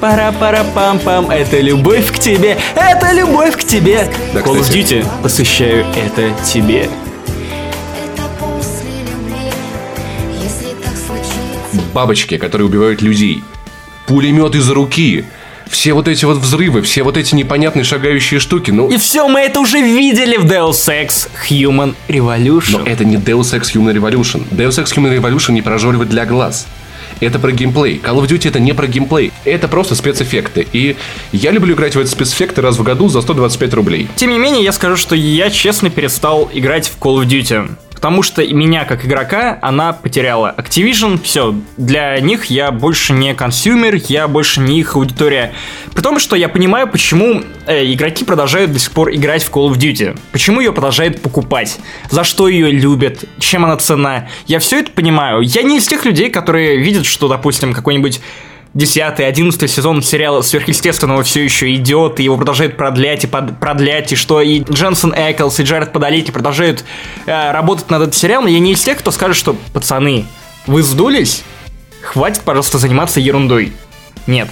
Пара-пара-пам-пам, 0.00 1.30
это 1.30 1.60
любовь 1.60 2.10
к 2.10 2.18
тебе, 2.18 2.56
это 2.74 3.12
любовь 3.12 3.56
к 3.56 3.64
тебе. 3.64 4.10
Да, 4.32 4.40
Call 4.40 4.60
of 4.60 4.72
Duty, 4.72 5.06
посвящаю 5.22 5.84
это 5.94 6.32
тебе. 6.42 6.88
Бабочки, 11.92 12.38
которые 12.38 12.68
убивают 12.68 13.02
людей. 13.02 13.42
Пулемет 14.06 14.54
из 14.54 14.70
руки 14.70 15.26
все 15.70 15.92
вот 15.92 16.08
эти 16.08 16.24
вот 16.24 16.38
взрывы, 16.38 16.82
все 16.82 17.02
вот 17.02 17.16
эти 17.16 17.34
непонятные 17.34 17.84
шагающие 17.84 18.40
штуки, 18.40 18.70
ну... 18.70 18.88
И 18.88 18.96
все, 18.98 19.28
мы 19.28 19.40
это 19.40 19.60
уже 19.60 19.80
видели 19.80 20.36
в 20.36 20.44
Deus 20.44 20.88
Ex 20.88 21.28
Human 21.48 21.94
Revolution. 22.08 22.78
Но 22.78 22.84
это 22.84 23.04
не 23.04 23.16
Deus 23.16 23.54
Ex 23.54 23.72
Human 23.74 23.94
Revolution. 23.94 24.44
Deus 24.50 24.82
Ex 24.82 24.96
Human 24.96 25.16
Revolution 25.16 25.52
не 25.52 25.62
прожоривает 25.62 26.10
для 26.10 26.26
глаз. 26.26 26.66
Это 27.20 27.38
про 27.38 27.52
геймплей. 27.52 28.00
Call 28.02 28.20
of 28.20 28.26
Duty 28.28 28.48
это 28.48 28.60
не 28.60 28.72
про 28.72 28.86
геймплей. 28.86 29.29
Это 29.44 29.68
просто 29.68 29.94
спецэффекты. 29.94 30.66
И 30.72 30.96
я 31.32 31.50
люблю 31.50 31.74
играть 31.74 31.96
в 31.96 31.98
эти 31.98 32.08
спецэффекты 32.08 32.60
раз 32.60 32.78
в 32.78 32.82
году 32.82 33.08
за 33.08 33.20
125 33.22 33.74
рублей. 33.74 34.08
Тем 34.16 34.30
не 34.30 34.38
менее, 34.38 34.62
я 34.62 34.72
скажу, 34.72 34.96
что 34.96 35.14
я 35.14 35.50
честно 35.50 35.90
перестал 35.90 36.50
играть 36.52 36.88
в 36.88 36.98
Call 36.98 37.22
of 37.22 37.26
Duty. 37.26 37.70
Потому 38.00 38.22
что 38.22 38.42
меня, 38.46 38.86
как 38.86 39.04
игрока, 39.04 39.58
она 39.60 39.92
потеряла. 39.92 40.54
Activision, 40.56 41.20
все, 41.22 41.54
для 41.76 42.18
них 42.18 42.46
я 42.46 42.70
больше 42.70 43.12
не 43.12 43.34
consumer, 43.34 44.00
я 44.08 44.26
больше 44.26 44.60
не 44.60 44.80
их 44.80 44.96
аудитория. 44.96 45.52
При 45.92 46.00
том, 46.00 46.18
что 46.18 46.34
я 46.34 46.48
понимаю, 46.48 46.88
почему 46.88 47.42
э, 47.66 47.92
игроки 47.92 48.24
продолжают 48.24 48.72
до 48.72 48.78
сих 48.78 48.92
пор 48.92 49.14
играть 49.14 49.42
в 49.42 49.50
Call 49.50 49.70
of 49.70 49.76
Duty. 49.76 50.18
Почему 50.32 50.60
ее 50.60 50.72
продолжают 50.72 51.20
покупать. 51.20 51.78
За 52.08 52.24
что 52.24 52.48
ее 52.48 52.70
любят, 52.70 53.24
чем 53.38 53.66
она 53.66 53.76
ценна. 53.76 54.28
Я 54.46 54.60
все 54.60 54.80
это 54.80 54.90
понимаю. 54.92 55.42
Я 55.42 55.62
не 55.62 55.76
из 55.76 55.86
тех 55.86 56.06
людей, 56.06 56.30
которые 56.30 56.78
видят, 56.78 57.04
что, 57.04 57.28
допустим, 57.28 57.74
какой-нибудь 57.74 58.22
10 58.74 59.18
11 59.18 59.70
сезон 59.70 60.02
сериала 60.02 60.42
сверхъестественного 60.42 61.24
все 61.24 61.42
еще 61.42 61.74
идет, 61.74 62.20
и 62.20 62.24
его 62.24 62.36
продолжают 62.36 62.76
продлять 62.76 63.24
и 63.24 63.26
под, 63.26 63.58
продлять, 63.58 64.12
и 64.12 64.16
что 64.16 64.40
и 64.40 64.60
Дженсен 64.60 65.12
Эклс, 65.12 65.58
и 65.58 65.64
Джаред 65.64 65.92
Подолетти 65.92 66.30
продолжают 66.30 66.84
э, 67.26 67.50
работать 67.50 67.90
над 67.90 68.02
этим 68.02 68.12
сериалом, 68.12 68.46
я 68.46 68.60
не 68.60 68.72
из 68.72 68.82
тех, 68.82 68.98
кто 68.98 69.10
скажет, 69.10 69.36
что 69.36 69.56
пацаны, 69.72 70.24
вы 70.66 70.82
сдулись? 70.82 71.42
Хватит, 72.00 72.42
пожалуйста, 72.42 72.78
заниматься 72.78 73.18
ерундой. 73.18 73.72
Нет. 74.26 74.48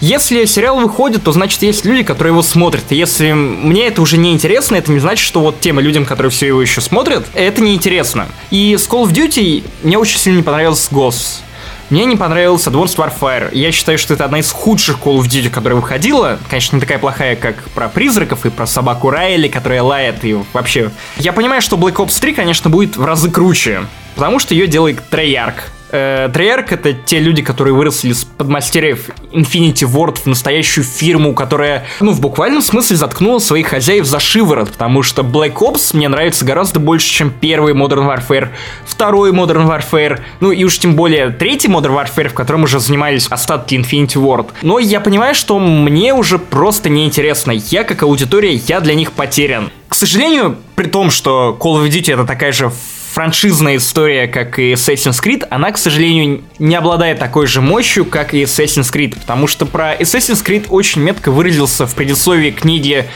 Если 0.00 0.46
сериал 0.46 0.80
выходит, 0.80 1.22
то 1.24 1.32
значит 1.32 1.62
есть 1.62 1.84
люди, 1.84 2.02
которые 2.02 2.32
его 2.32 2.42
смотрят. 2.42 2.84
И 2.88 2.96
если 2.96 3.32
мне 3.32 3.86
это 3.86 4.00
уже 4.00 4.16
не 4.16 4.32
интересно, 4.32 4.76
это 4.76 4.90
не 4.90 4.98
значит, 4.98 5.24
что 5.24 5.40
вот 5.40 5.60
тем 5.60 5.78
людям, 5.78 6.06
которые 6.06 6.30
все 6.30 6.46
его 6.46 6.60
еще 6.60 6.80
смотрят, 6.80 7.26
это 7.34 7.60
не 7.60 7.74
интересно. 7.74 8.26
И 8.50 8.76
с 8.78 8.88
Call 8.88 9.04
of 9.04 9.12
Duty 9.12 9.62
мне 9.82 9.98
очень 9.98 10.18
сильно 10.18 10.38
не 10.38 10.42
понравился 10.42 10.90
Ghosts. 10.90 11.42
Мне 11.90 12.04
не 12.04 12.16
понравился 12.16 12.70
Advanced 12.70 12.96
Warfare. 12.96 13.48
Я 13.52 13.72
считаю, 13.72 13.98
что 13.98 14.14
это 14.14 14.24
одна 14.24 14.38
из 14.38 14.52
худших 14.52 14.98
Call 14.98 15.18
of 15.18 15.24
Duty, 15.24 15.50
которая 15.50 15.80
выходила. 15.80 16.38
Конечно, 16.48 16.76
не 16.76 16.80
такая 16.80 17.00
плохая, 17.00 17.34
как 17.34 17.64
про 17.70 17.88
призраков 17.88 18.46
и 18.46 18.50
про 18.50 18.64
собаку 18.64 19.10
Райли, 19.10 19.48
которая 19.48 19.82
лает 19.82 20.24
и 20.24 20.36
вообще. 20.52 20.92
Я 21.16 21.32
понимаю, 21.32 21.60
что 21.60 21.76
Black 21.76 21.96
Ops 21.96 22.20
3, 22.20 22.34
конечно, 22.34 22.70
будет 22.70 22.96
в 22.96 23.04
разы 23.04 23.28
круче, 23.28 23.86
потому 24.14 24.38
что 24.38 24.54
ее 24.54 24.68
делает 24.68 25.02
Treyarch. 25.10 25.62
Э, 25.92 26.28
Treyarch— 26.32 26.66
это 26.70 26.92
те 26.92 27.18
люди, 27.18 27.42
которые 27.42 27.74
выросли 27.74 28.12
с 28.12 28.24
подмастерьев 28.24 29.10
Infinity 29.32 29.86
Ward 29.86 30.18
в 30.22 30.26
настоящую 30.26 30.84
фирму, 30.84 31.34
которая, 31.34 31.84
ну, 32.00 32.12
в 32.12 32.20
буквальном 32.20 32.62
смысле 32.62 32.96
заткнула 32.96 33.38
своих 33.38 33.68
хозяев 33.68 34.06
за 34.06 34.20
шиворот, 34.20 34.72
потому 34.72 35.02
что 35.02 35.22
Black 35.22 35.54
Ops 35.54 35.96
мне 35.96 36.08
нравится 36.08 36.44
гораздо 36.44 36.80
больше, 36.80 37.08
чем 37.08 37.30
первый 37.30 37.74
Modern 37.74 38.06
Warfare, 38.06 38.48
второй 38.84 39.32
Modern 39.32 39.66
Warfare, 39.68 40.20
ну 40.40 40.52
и 40.52 40.64
уж 40.64 40.78
тем 40.78 40.94
более 40.94 41.30
третий 41.30 41.68
Modern 41.68 41.96
Warfare, 41.96 42.28
в 42.28 42.34
котором 42.34 42.64
уже 42.64 42.80
занимались 42.80 43.26
остатки 43.28 43.74
Infinity 43.74 44.14
Ward. 44.14 44.48
Но 44.62 44.78
я 44.78 45.00
понимаю, 45.00 45.34
что 45.34 45.58
мне 45.58 46.14
уже 46.14 46.38
просто 46.38 46.88
неинтересно. 46.88 47.52
Я, 47.52 47.84
как 47.84 48.02
аудитория, 48.02 48.54
я 48.54 48.80
для 48.80 48.94
них 48.94 49.12
потерян. 49.12 49.70
К 49.88 49.94
сожалению, 49.94 50.56
при 50.76 50.86
том, 50.86 51.10
что 51.10 51.56
Call 51.60 51.82
of 51.82 51.88
Duty 51.88 52.14
это 52.14 52.24
такая 52.24 52.52
же 52.52 52.70
франшизная 53.12 53.76
история, 53.76 54.28
как 54.28 54.58
и 54.58 54.72
Assassin's 54.72 55.22
Creed, 55.22 55.46
она, 55.50 55.72
к 55.72 55.78
сожалению, 55.78 56.42
не 56.58 56.74
обладает 56.74 57.18
такой 57.18 57.46
же 57.46 57.60
мощью, 57.60 58.04
как 58.04 58.34
и 58.34 58.42
Assassin's 58.42 58.92
Creed, 58.92 59.18
потому 59.18 59.46
что 59.46 59.66
про 59.66 59.96
Assassin's 59.96 60.44
Creed 60.44 60.66
очень 60.68 61.02
метко 61.02 61.30
выразился 61.30 61.86
в 61.86 61.94
предисловии 61.94 62.50
книги 62.50 63.06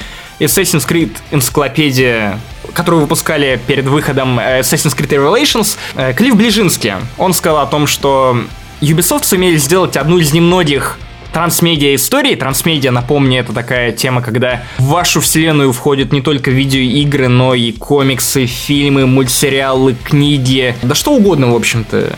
Assassin's 0.40 0.86
Creed 0.86 1.16
энциклопедия, 1.30 2.40
которую 2.74 3.02
выпускали 3.02 3.60
перед 3.66 3.86
выходом 3.86 4.40
э, 4.40 4.60
Assassin's 4.60 4.96
Creed 4.96 5.10
Revelations, 5.10 5.76
э, 5.94 6.12
Клифф 6.12 6.34
Ближинский. 6.34 6.94
Он 7.16 7.32
сказал 7.32 7.62
о 7.62 7.66
том, 7.66 7.86
что 7.86 8.36
Ubisoft 8.80 9.24
сумели 9.24 9.56
сделать 9.56 9.96
одну 9.96 10.18
из 10.18 10.32
немногих 10.32 10.98
трансмедиа 11.34 11.96
истории. 11.96 12.36
Трансмедиа, 12.36 12.92
напомню, 12.92 13.40
это 13.40 13.52
такая 13.52 13.92
тема, 13.92 14.22
когда 14.22 14.62
в 14.78 14.84
вашу 14.84 15.20
вселенную 15.20 15.72
входят 15.72 16.12
не 16.12 16.22
только 16.22 16.50
видеоигры, 16.50 17.28
но 17.28 17.54
и 17.54 17.72
комиксы, 17.72 18.46
фильмы, 18.46 19.06
мультсериалы, 19.06 19.96
книги, 20.02 20.76
да 20.82 20.94
что 20.94 21.12
угодно, 21.12 21.52
в 21.52 21.56
общем-то. 21.56 22.16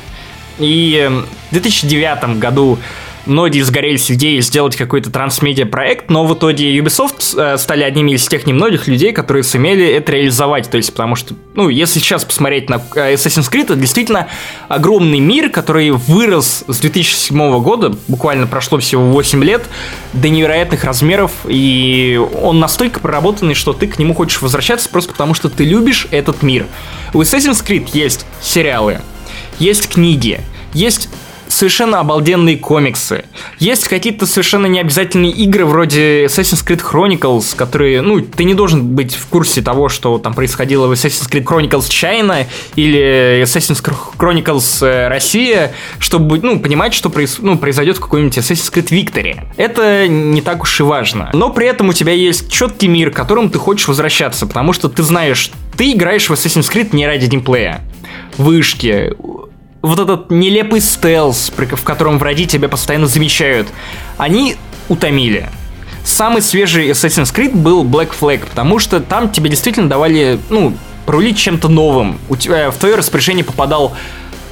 И 0.59 1.11
в 1.51 1.53
2009 1.53 2.39
году 2.39 2.79
многие 3.27 3.63
сгорелись 3.63 4.11
идеей 4.11 4.41
сделать 4.41 4.77
какой-то 4.77 5.11
трансмедиа 5.11 5.67
проект, 5.67 6.11
но 6.11 6.25
в 6.25 6.35
итоге 6.35 6.77
Ubisoft 6.79 7.39
э, 7.39 7.59
стали 7.59 7.83
одними 7.83 8.13
из 8.13 8.27
тех 8.27 8.47
немногих 8.47 8.87
людей, 8.89 9.13
которые 9.13 9.43
сумели 9.43 9.87
это 9.87 10.13
реализовать. 10.13 10.71
То 10.71 10.77
есть, 10.77 10.93
потому 10.93 11.17
что, 11.17 11.35
ну, 11.55 11.69
если 11.69 11.99
сейчас 11.99 12.25
посмотреть 12.25 12.71
на 12.71 12.83
э, 12.95 13.15
Assassin's 13.15 13.51
Creed, 13.51 13.65
это 13.65 13.77
действительно 13.77 14.29
огромный 14.69 15.21
мир, 15.21 15.51
который 15.51 15.91
вырос 15.91 16.65
с 16.67 16.79
2007 16.79 17.61
года, 17.61 17.97
буквально 18.09 18.47
прошло 18.47 18.79
всего 18.79 19.03
8 19.05 19.45
лет, 19.45 19.65
до 20.13 20.29
невероятных 20.29 20.85
размеров, 20.85 21.33
и 21.47 22.21
он 22.43 22.61
настолько 22.61 23.01
проработанный, 23.01 23.55
что 23.55 23.73
ты 23.73 23.87
к 23.87 23.99
нему 23.99 24.15
хочешь 24.15 24.41
возвращаться 24.41 24.89
просто 24.89 25.13
потому, 25.13 25.35
что 25.35 25.49
ты 25.49 25.65
любишь 25.65 26.07
этот 26.11 26.43
мир. 26.43 26.67
У 27.13 27.21
Assassin's 27.21 27.65
Creed 27.65 27.91
есть 27.93 28.27
сериалы, 28.41 29.01
есть 29.59 29.89
книги, 29.89 30.41
есть 30.73 31.09
совершенно 31.57 32.01
обалденные 32.01 32.57
комиксы. 32.57 33.25
Есть 33.59 33.89
какие-то 33.89 34.27
совершенно 34.27 34.67
необязательные 34.67 35.33
игры 35.33 35.65
вроде 35.65 36.27
Assassin's 36.27 36.65
Creed 36.65 36.83
Chronicles, 36.83 37.57
которые, 37.57 38.03
ну, 38.03 38.21
ты 38.21 38.45
не 38.45 38.55
должен 38.55 38.95
быть 38.95 39.15
в 39.15 39.27
курсе 39.27 39.63
того, 39.63 39.89
что 39.89 40.19
там 40.19 40.35
происходило 40.35 40.87
в 40.87 40.93
Assassin's 40.93 41.31
Creed 41.31 41.45
Chronicles 41.45 41.89
China 41.89 42.47
или 42.77 43.43
Assassin's 43.43 43.83
Creed 43.83 43.97
Chronicles 44.19 44.87
э, 44.87 45.09
Россия, 45.09 45.73
чтобы, 45.99 46.39
ну, 46.41 46.61
понимать, 46.61 46.95
что 46.95 47.11
проис... 47.11 47.39
ну, 47.41 47.57
произойдет 47.57 47.97
в 47.97 48.01
какой-нибудь 48.01 48.37
Assassin's 48.37 48.73
Creed 48.73 48.91
Victory. 48.91 49.41
Это 49.57 50.07
не 50.07 50.43
так 50.43 50.63
уж 50.63 50.81
и 50.81 50.83
важно. 50.83 51.31
Но 51.33 51.51
при 51.51 51.67
этом 51.67 51.89
у 51.89 51.93
тебя 51.93 52.13
есть 52.13 52.51
четкий 52.51 52.89
мир, 52.89 53.11
к 53.11 53.17
которому 53.17 53.49
ты 53.49 53.59
хочешь 53.59 53.89
возвращаться, 53.89 54.47
потому 54.47 54.73
что 54.73 54.89
ты 54.89 55.03
знаешь, 55.03 55.51
ты 55.77 55.93
играешь 55.93 56.29
в 56.29 56.33
Assassin's 56.33 56.71
Creed 56.73 56.91
не 56.93 57.07
ради 57.07 57.27
геймплея. 57.27 57.81
Вышки, 58.37 59.15
вот 59.87 60.01
этот 60.01 60.31
нелепый 60.31 60.81
стелс, 60.81 61.51
в 61.57 61.85
котором 61.85 62.19
враги 62.19 62.47
тебя 62.47 62.69
постоянно 62.69 63.07
замечают, 63.07 63.69
они 64.19 64.57
утомили. 64.89 65.49
Самый 66.05 66.43
свежий 66.43 66.91
Assassin's 66.91 67.35
Creed 67.35 67.55
был 67.55 67.85
Black 67.85 68.11
Flag, 68.19 68.47
потому 68.47 68.79
что 68.79 69.01
там 69.01 69.31
тебе 69.31 69.51
действительно 69.51 69.89
давали, 69.89 70.39
ну, 70.51 70.73
пролить 71.05 71.39
чем-то 71.39 71.69
новым. 71.69 72.19
У 72.29 72.37
тебя 72.37 72.71
в 72.71 72.77
твое 72.77 72.95
распоряжение 72.95 73.45
попадал 73.45 73.97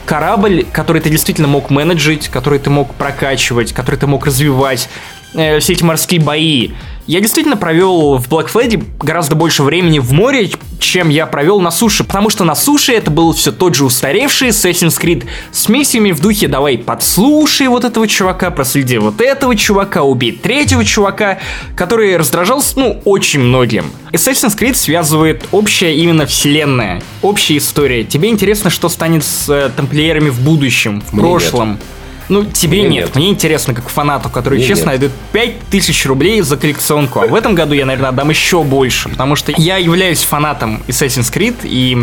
корабль, 0.05 0.67
который 0.73 1.01
ты 1.01 1.11
действительно 1.11 1.49
мог 1.49 1.71
менеджить, 1.71 2.29
который 2.29 2.59
ты 2.59 2.71
мог 2.71 2.95
прокачивать, 2.95 3.73
который 3.73 3.97
ты 3.97 4.07
мог 4.07 4.27
развивать, 4.27 4.89
э, 5.35 5.59
все 5.61 5.73
эти 5.75 5.83
морские 5.83 6.21
бои. 6.21 6.71
Я 7.07 7.21
действительно 7.21 7.59
провел 7.59 8.17
в 8.17 8.29
Black 8.29 8.51
Flag 8.51 8.83
гораздо 8.99 9.35
больше 9.35 9.63
времени 9.63 9.99
в 9.99 10.13
море, 10.13 10.51
чем 10.79 11.11
я 11.11 11.27
провел 11.27 11.61
на 11.61 11.71
суше, 11.71 12.03
потому 12.03 12.31
что 12.31 12.45
на 12.45 12.55
суше 12.55 12.93
это 12.93 13.11
был 13.11 13.35
все 13.35 13.53
тот 13.53 13.75
же 13.75 13.85
устаревший 13.85 14.49
Assassin's 14.49 14.99
Creed 14.99 15.27
с 15.53 15.69
миссиями 15.69 16.13
в 16.13 16.21
духе 16.21 16.49
«давай 16.49 16.79
подслушай 16.79 17.69
вот 17.69 17.85
этого 17.85 18.09
чувака, 18.09 18.51
проследи 18.51 18.97
вот 18.97 19.21
этого 19.21 19.55
чувака, 19.55 20.03
убей 20.03 20.33
третьего 20.33 20.83
чувака», 20.83 21.41
который 21.77 22.17
раздражался, 22.17 22.79
ну, 22.79 23.03
очень 23.05 23.41
многим. 23.41 23.91
Assassin's 24.13 24.57
Creed 24.59 24.75
связывает 24.75 25.45
общая 25.53 25.95
именно 25.95 26.25
вселенная, 26.25 27.03
общая 27.21 27.59
история. 27.59 28.05
Тебе 28.05 28.31
интересно, 28.31 28.71
что 28.71 28.89
станет 28.89 29.25
с 29.25 29.51
э, 29.51 29.71
тамплиерами 29.77 30.31
в 30.31 30.41
будущем, 30.41 31.03
в 31.03 31.13
Мне 31.13 31.21
прошлом. 31.21 31.73
нет. 31.73 31.81
Ну, 32.29 32.45
тебе 32.45 32.81
Мне 32.81 32.89
нет. 32.89 33.05
нет. 33.07 33.15
Мне 33.17 33.29
интересно, 33.31 33.75
как 33.75 33.89
фанату, 33.89 34.29
который, 34.31 34.59
Мне 34.59 34.67
честно, 34.67 34.91
нет. 34.91 35.01
найдет 35.01 35.13
5000 35.33 36.07
рублей 36.07 36.41
за 36.41 36.57
коллекционку. 36.57 37.21
А 37.21 37.27
в 37.27 37.35
этом 37.35 37.55
году 37.55 37.75
я, 37.75 37.85
наверное, 37.87 38.11
отдам 38.11 38.31
еще 38.31 38.63
больше. 38.63 39.09
Потому 39.09 39.37
что 39.37 39.53
я 39.57 39.77
являюсь 39.77 40.23
фанатом 40.23 40.83
Assassin's 40.89 41.33
Creed, 41.33 41.57
и 41.65 41.95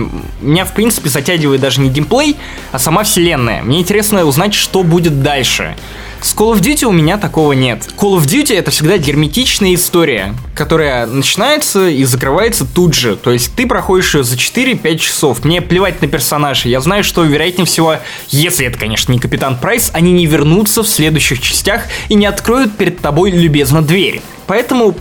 меня, 0.42 0.66
в 0.66 0.74
принципе, 0.74 1.10
затягивает 1.10 1.62
даже 1.62 1.82
не 1.82 1.90
геймплей, 1.90 2.38
а 2.72 2.80
сама 2.80 3.04
вселенная. 3.04 3.64
Мне 3.64 3.80
интересно 3.80 4.24
узнать, 4.26 4.54
что 4.54 4.84
будет 4.84 5.22
дальше. 5.24 5.76
С 6.22 6.36
Call 6.36 6.54
of 6.54 6.62
Duty 6.62 6.86
у 6.86 6.92
меня 6.92 7.18
такого 7.18 7.54
нет. 7.54 7.88
Call 7.98 8.16
of 8.18 8.26
Duty 8.28 8.56
это 8.56 8.70
всегда 8.70 9.00
герметичная 9.00 9.74
история, 9.74 10.36
которая 10.54 11.08
начинается 11.08 11.90
и 11.90 12.04
закрывается 12.04 12.66
тут 12.66 12.94
же. 12.94 13.16
То 13.16 13.32
есть 13.32 13.56
ты 13.56 13.66
проходишь 13.66 14.14
ее 14.14 14.24
за 14.24 14.36
4-5 14.36 14.98
часов. 15.00 15.44
Мне 15.44 15.62
плевать 15.62 16.00
на 16.00 16.08
персонажей. 16.08 16.70
Я 16.70 16.80
знаю, 16.80 17.04
что 17.04 17.24
вероятнее 17.24 17.66
всего, 17.66 17.96
если 18.30 18.68
это, 18.68 18.78
конечно, 18.78 19.12
не 19.12 19.18
Капитан 19.18 19.58
Прайс, 19.58 19.90
они 19.94 20.12
не 20.12 20.28
вернутся 20.28 20.84
в 20.84 20.88
следующих 20.88 21.42
частях 21.42 21.86
и 22.08 22.14
не 22.14 22.28
откроют 22.28 22.78
перед 22.78 23.00
тобой 23.00 23.32
любезно 23.32 23.82
дверь. 23.82 24.22
Поэтому 24.46 24.96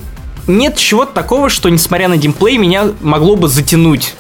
нет 0.46 0.78
чего-то 0.78 1.12
такого, 1.12 1.50
что, 1.50 1.68
несмотря 1.68 2.08
на 2.08 2.16
геймплей, 2.16 2.56
меня 2.56 2.92
могло 3.02 3.36
бы 3.36 3.48
затянуть. 3.48 4.14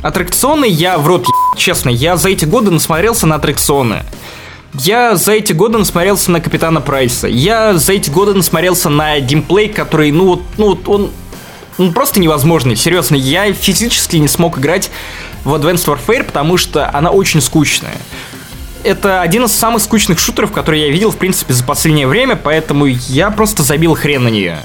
Аттракционы 0.00 0.64
я 0.64 0.96
в 0.96 1.06
рот 1.06 1.26
е- 1.26 1.58
честно, 1.58 1.90
я 1.90 2.16
за 2.16 2.30
эти 2.30 2.46
годы 2.46 2.70
насмотрелся 2.70 3.26
на 3.26 3.34
аттракционы. 3.34 4.04
Я 4.80 5.16
за 5.16 5.32
эти 5.32 5.52
годы 5.52 5.78
насмотрелся 5.78 6.30
на 6.30 6.40
Капитана 6.40 6.80
Прайса. 6.80 7.28
Я 7.28 7.74
за 7.74 7.92
эти 7.92 8.10
годы 8.10 8.34
насмотрелся 8.34 8.88
на 8.88 9.18
геймплей, 9.20 9.68
который, 9.68 10.10
ну 10.12 10.26
вот, 10.26 10.42
ну 10.58 10.66
вот 10.66 10.88
он, 10.88 11.10
он 11.78 11.92
просто 11.92 12.20
невозможный. 12.20 12.76
Серьезно, 12.76 13.14
я 13.14 13.52
физически 13.52 14.16
не 14.16 14.28
смог 14.28 14.58
играть 14.58 14.90
в 15.44 15.54
Advanced 15.54 15.86
Warfare, 15.86 16.24
потому 16.24 16.56
что 16.56 16.90
она 16.92 17.10
очень 17.10 17.40
скучная. 17.40 17.96
Это 18.82 19.20
один 19.20 19.44
из 19.44 19.52
самых 19.52 19.82
скучных 19.82 20.18
шутеров, 20.18 20.52
которые 20.52 20.86
я 20.86 20.92
видел, 20.92 21.10
в 21.10 21.16
принципе, 21.16 21.54
за 21.54 21.64
последнее 21.64 22.06
время, 22.06 22.36
поэтому 22.36 22.86
я 22.86 23.30
просто 23.30 23.62
забил 23.62 23.94
хрен 23.94 24.24
на 24.24 24.28
нее. 24.28 24.58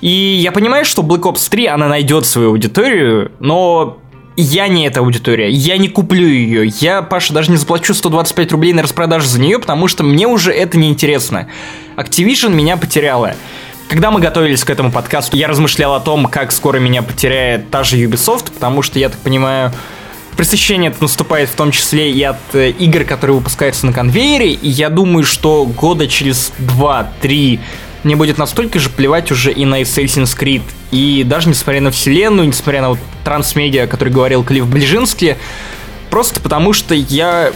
И 0.00 0.08
я 0.08 0.52
понимаю, 0.52 0.84
что 0.84 1.02
Black 1.02 1.22
Ops 1.22 1.48
3, 1.48 1.66
она 1.66 1.88
найдет 1.88 2.26
свою 2.26 2.50
аудиторию, 2.50 3.32
но 3.40 3.98
я 4.36 4.68
не 4.68 4.86
эта 4.86 5.00
аудитория, 5.00 5.50
я 5.50 5.76
не 5.78 5.88
куплю 5.88 6.26
ее, 6.26 6.66
я, 6.80 7.02
Паша, 7.02 7.32
даже 7.32 7.50
не 7.50 7.56
заплачу 7.56 7.94
125 7.94 8.52
рублей 8.52 8.72
на 8.72 8.82
распродажу 8.82 9.26
за 9.26 9.40
нее, 9.40 9.58
потому 9.58 9.88
что 9.88 10.04
мне 10.04 10.26
уже 10.26 10.52
это 10.52 10.78
не 10.78 10.88
интересно. 10.88 11.48
Activision 11.96 12.54
меня 12.54 12.76
потеряла. 12.76 13.34
Когда 13.88 14.10
мы 14.10 14.20
готовились 14.20 14.64
к 14.64 14.70
этому 14.70 14.90
подкасту, 14.90 15.36
я 15.36 15.46
размышлял 15.46 15.94
о 15.94 16.00
том, 16.00 16.26
как 16.26 16.50
скоро 16.50 16.78
меня 16.78 17.02
потеряет 17.02 17.70
та 17.70 17.84
же 17.84 17.96
Ubisoft, 17.96 18.52
потому 18.52 18.82
что, 18.82 18.98
я 18.98 19.08
так 19.08 19.20
понимаю, 19.20 19.72
пресыщение 20.36 20.90
это 20.90 21.02
наступает 21.02 21.48
в 21.48 21.54
том 21.54 21.70
числе 21.70 22.10
и 22.10 22.22
от 22.22 22.36
э, 22.52 22.70
игр, 22.70 23.04
которые 23.04 23.36
выпускаются 23.36 23.86
на 23.86 23.92
конвейере, 23.92 24.52
и 24.52 24.68
я 24.68 24.90
думаю, 24.90 25.24
что 25.24 25.64
года 25.64 26.08
через 26.08 26.52
2-3 26.58 27.60
мне 28.06 28.14
будет 28.14 28.38
настолько 28.38 28.78
же 28.78 28.88
плевать 28.88 29.32
уже 29.32 29.52
и 29.52 29.64
на 29.64 29.82
Assassin's 29.82 30.38
Creed. 30.38 30.62
И 30.92 31.24
даже 31.24 31.48
несмотря 31.48 31.80
на 31.80 31.90
вселенную, 31.90 32.46
несмотря 32.46 32.80
на 32.80 32.90
вот 32.90 32.98
трансмедиа, 33.24 33.84
о 33.84 33.86
которой 33.88 34.10
говорил 34.10 34.44
Клифф 34.44 34.66
Ближинский, 34.66 35.34
просто 36.08 36.40
потому 36.40 36.72
что 36.72 36.94
я 36.94 37.52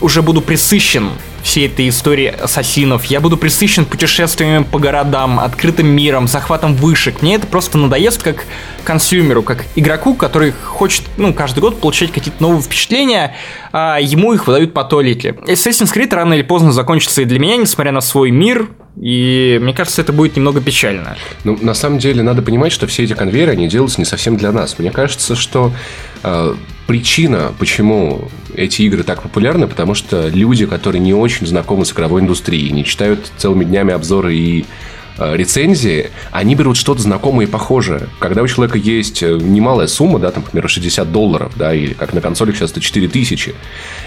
уже 0.00 0.22
буду 0.22 0.40
присыщен 0.40 1.10
всей 1.42 1.66
этой 1.66 1.88
истории 1.88 2.26
ассасинов. 2.26 3.04
Я 3.06 3.20
буду 3.20 3.36
присыщен 3.36 3.84
путешествиями 3.84 4.64
по 4.64 4.78
городам, 4.78 5.40
открытым 5.40 5.86
миром, 5.86 6.28
захватом 6.28 6.74
вышек. 6.74 7.22
Мне 7.22 7.36
это 7.36 7.46
просто 7.46 7.78
надоест 7.78 8.22
как 8.22 8.44
консюмеру, 8.84 9.42
как 9.42 9.64
игроку, 9.76 10.14
который 10.14 10.52
хочет, 10.52 11.04
ну, 11.16 11.32
каждый 11.34 11.60
год 11.60 11.80
получать 11.80 12.12
какие-то 12.12 12.42
новые 12.42 12.62
впечатления, 12.62 13.34
а 13.72 13.98
ему 14.00 14.32
их 14.32 14.46
выдают 14.46 14.72
по 14.72 14.84
толике. 14.84 15.36
Assassin's 15.46 15.94
Creed 15.94 16.14
рано 16.14 16.34
или 16.34 16.42
поздно 16.42 16.72
закончится 16.72 17.22
и 17.22 17.24
для 17.24 17.38
меня, 17.38 17.56
несмотря 17.56 17.92
на 17.92 18.00
свой 18.00 18.30
мир, 18.30 18.68
и 19.00 19.58
мне 19.62 19.72
кажется, 19.72 20.02
это 20.02 20.12
будет 20.12 20.36
немного 20.36 20.60
печально. 20.60 21.16
Ну, 21.44 21.58
на 21.60 21.74
самом 21.74 21.98
деле, 21.98 22.22
надо 22.22 22.42
понимать, 22.42 22.72
что 22.72 22.86
все 22.86 23.04
эти 23.04 23.14
конвейеры, 23.14 23.52
они 23.52 23.68
делаются 23.68 24.00
не 24.00 24.04
совсем 24.04 24.36
для 24.36 24.52
нас. 24.52 24.78
Мне 24.78 24.90
кажется, 24.90 25.34
что 25.34 25.72
э, 26.22 26.54
причина, 26.86 27.54
почему 27.58 28.28
эти 28.54 28.82
игры 28.82 29.02
так 29.02 29.22
популярны, 29.22 29.66
потому 29.66 29.94
что 29.94 30.28
люди, 30.28 30.66
которые 30.66 31.00
не 31.00 31.14
очень 31.14 31.31
знакомы 31.40 31.84
с 31.84 31.92
игровой 31.92 32.22
индустрией, 32.22 32.70
не 32.70 32.84
читают 32.84 33.30
целыми 33.36 33.64
днями 33.64 33.92
обзоры 33.92 34.34
и 34.34 34.64
э, 35.18 35.36
рецензии, 35.36 36.10
они 36.30 36.54
берут 36.54 36.76
что-то 36.76 37.02
знакомое 37.02 37.46
и 37.46 37.48
похожее. 37.48 38.08
Когда 38.18 38.42
у 38.42 38.48
человека 38.48 38.78
есть 38.78 39.22
э, 39.22 39.38
немалая 39.40 39.86
сумма, 39.86 40.18
да, 40.18 40.30
там, 40.30 40.44
например, 40.44 40.68
60 40.68 41.10
долларов, 41.10 41.52
да, 41.56 41.74
или 41.74 41.94
как 41.94 42.12
на 42.14 42.20
консолях 42.20 42.56
сейчас 42.56 42.72
это 42.72 42.80
4000, 42.80 43.54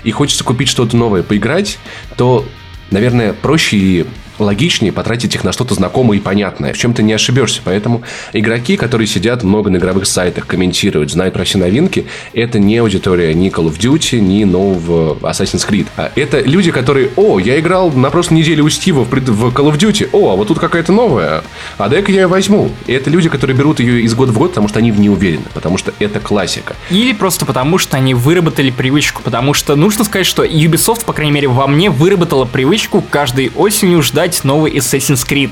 и 0.03 0.11
хочется 0.11 0.43
купить 0.43 0.69
что-то 0.69 0.95
новое, 0.95 1.23
поиграть, 1.23 1.77
то, 2.17 2.45
наверное, 2.91 3.33
проще 3.33 3.77
и 3.77 4.05
логичнее 4.39 4.91
потратить 4.91 5.35
их 5.35 5.43
на 5.43 5.51
что-то 5.51 5.73
знакомое 5.75 6.17
и 6.17 6.21
понятное. 6.21 6.73
В 6.73 6.77
чем-то 6.77 7.03
не 7.03 7.13
ошибешься. 7.13 7.61
Поэтому 7.63 8.03
игроки, 8.33 8.77
которые 8.77 9.07
сидят 9.07 9.43
много 9.43 9.69
на 9.69 9.77
игровых 9.77 10.07
сайтах, 10.07 10.47
комментируют, 10.47 11.11
знают 11.11 11.33
про 11.33 11.43
все 11.43 11.57
новинки, 11.57 12.05
это 12.33 12.59
не 12.59 12.77
аудитория 12.77 13.33
ни 13.33 13.49
Call 13.49 13.69
of 13.69 13.77
Duty, 13.77 14.19
ни 14.19 14.43
нового 14.43 15.15
Assassin's 15.27 15.67
Creed. 15.67 15.87
А 15.97 16.11
это 16.15 16.41
люди, 16.41 16.71
которые, 16.71 17.09
о, 17.15 17.39
я 17.39 17.59
играл 17.59 17.91
на 17.91 18.09
прошлой 18.09 18.35
неделе 18.35 18.61
у 18.61 18.69
Стива 18.69 19.03
в, 19.03 19.09
в 19.09 19.53
Call 19.53 19.71
of 19.71 19.77
Duty, 19.77 20.09
о, 20.11 20.31
а 20.31 20.35
вот 20.35 20.47
тут 20.47 20.59
какая-то 20.59 20.91
новая, 20.91 21.43
а 21.77 21.89
дай-ка 21.89 22.11
я 22.11 22.21
ее 22.21 22.27
возьму. 22.27 22.71
И 22.87 22.93
это 22.93 23.09
люди, 23.09 23.29
которые 23.29 23.55
берут 23.55 23.79
ее 23.79 24.01
из 24.01 24.13
года 24.13 24.31
в 24.31 24.37
год, 24.37 24.51
потому 24.51 24.67
что 24.67 24.79
они 24.79 24.91
в 24.91 24.99
ней 24.99 25.09
уверены, 25.09 25.45
потому 25.53 25.77
что 25.77 25.93
это 25.99 26.19
классика. 26.19 26.75
Или 26.89 27.13
просто 27.13 27.45
потому, 27.45 27.77
что 27.77 27.97
они 27.97 28.13
выработали 28.13 28.71
привычку. 28.71 29.21
Потому 29.21 29.53
что 29.53 29.75
нужно 29.75 30.03
сказать, 30.03 30.25
что 30.25 30.43
Ubisoft, 30.45 31.05
по 31.05 31.13
крайней 31.13 31.31
мере, 31.31 31.47
во 31.47 31.67
мне 31.67 31.89
выработала 31.89 32.45
привычку 32.45 33.03
каждой 33.09 33.51
осенью 33.55 34.01
ждать 34.01 34.24
новый 34.43 34.71
Assassin's 34.73 35.27
Creed. 35.27 35.51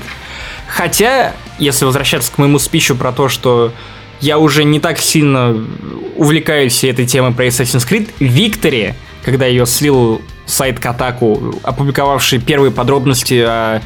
Хотя, 0.68 1.34
если 1.58 1.84
возвращаться 1.84 2.32
к 2.32 2.38
моему 2.38 2.58
спичу 2.58 2.96
про 2.96 3.12
то, 3.12 3.28
что 3.28 3.72
я 4.20 4.38
уже 4.38 4.64
не 4.64 4.80
так 4.80 4.98
сильно 4.98 5.56
увлекаюсь 6.16 6.82
этой 6.84 7.06
темой 7.06 7.32
про 7.32 7.46
Assassin's 7.46 7.88
Creed, 7.88 8.10
Виктория, 8.18 8.96
когда 9.24 9.46
ее 9.46 9.66
слил 9.66 10.22
сайт 10.46 10.78
Катаку, 10.78 11.54
опубликовавший 11.62 12.40
первые 12.40 12.70
подробности 12.70 13.44
о 13.46 13.82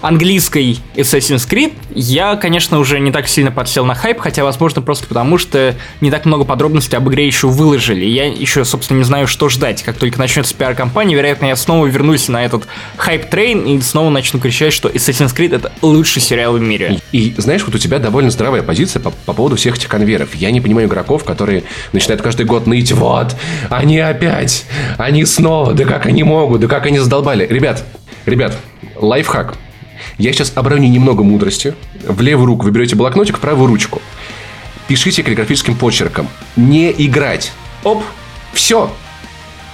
английской 0.00 0.78
Assassin's 0.94 1.48
Creed, 1.48 1.72
я, 1.94 2.36
конечно, 2.36 2.78
уже 2.78 3.00
не 3.00 3.10
так 3.10 3.28
сильно 3.28 3.50
подсел 3.50 3.84
на 3.84 3.94
хайп, 3.94 4.20
хотя, 4.20 4.44
возможно, 4.44 4.82
просто 4.82 5.06
потому, 5.06 5.38
что 5.38 5.74
не 6.00 6.10
так 6.10 6.24
много 6.24 6.44
подробностей 6.44 6.96
об 6.96 7.08
игре 7.08 7.26
еще 7.26 7.48
выложили. 7.48 8.04
Я 8.04 8.26
еще, 8.26 8.64
собственно, 8.64 8.98
не 8.98 9.04
знаю, 9.04 9.26
что 9.26 9.48
ждать. 9.48 9.82
Как 9.82 9.96
только 9.96 10.18
начнется 10.18 10.54
пиар-компания, 10.54 11.14
вероятно, 11.14 11.46
я 11.46 11.56
снова 11.56 11.86
вернусь 11.86 12.28
на 12.28 12.44
этот 12.44 12.66
hype 12.96 13.26
train 13.26 13.64
и 13.64 13.80
снова 13.80 14.10
начну 14.10 14.40
кричать, 14.40 14.72
что 14.72 14.88
Assassin's 14.88 15.34
Creed 15.34 15.54
это 15.54 15.72
лучший 15.82 16.22
сериал 16.22 16.54
в 16.54 16.60
мире. 16.60 17.00
И 17.12 17.34
знаешь, 17.36 17.64
вот 17.64 17.74
у 17.74 17.78
тебя 17.78 17.98
довольно 17.98 18.30
здравая 18.30 18.62
позиция 18.62 19.00
по, 19.00 19.10
по 19.10 19.32
поводу 19.32 19.56
всех 19.56 19.76
этих 19.76 19.88
конвейеров. 19.88 20.34
Я 20.34 20.50
не 20.50 20.60
понимаю 20.60 20.88
игроков, 20.88 21.24
которые 21.24 21.64
начинают 21.92 22.22
каждый 22.22 22.46
год 22.46 22.66
ныть. 22.66 22.92
Вот, 22.92 23.34
они 23.70 23.98
опять, 23.98 24.64
они 24.96 25.24
снова, 25.24 25.74
да 25.74 25.84
как 25.84 26.06
они 26.06 26.22
могут, 26.22 26.60
да 26.60 26.68
как 26.68 26.86
они 26.86 26.98
задолбали. 26.98 27.46
Ребят, 27.46 27.84
ребят, 28.26 28.56
лайфхак. 28.96 29.56
Я 30.18 30.32
сейчас 30.32 30.52
оброню 30.56 30.88
немного 30.88 31.22
мудрости. 31.22 31.76
В 32.04 32.20
левую 32.20 32.46
руку 32.46 32.64
вы 32.64 32.72
берете 32.72 32.96
блокнотик, 32.96 33.38
в 33.38 33.40
правую 33.40 33.68
ручку. 33.68 34.02
Пишите 34.88 35.22
каллиграфическим 35.22 35.76
почерком. 35.76 36.28
Не 36.56 36.90
играть. 36.90 37.52
Оп, 37.84 38.02
все. 38.52 38.92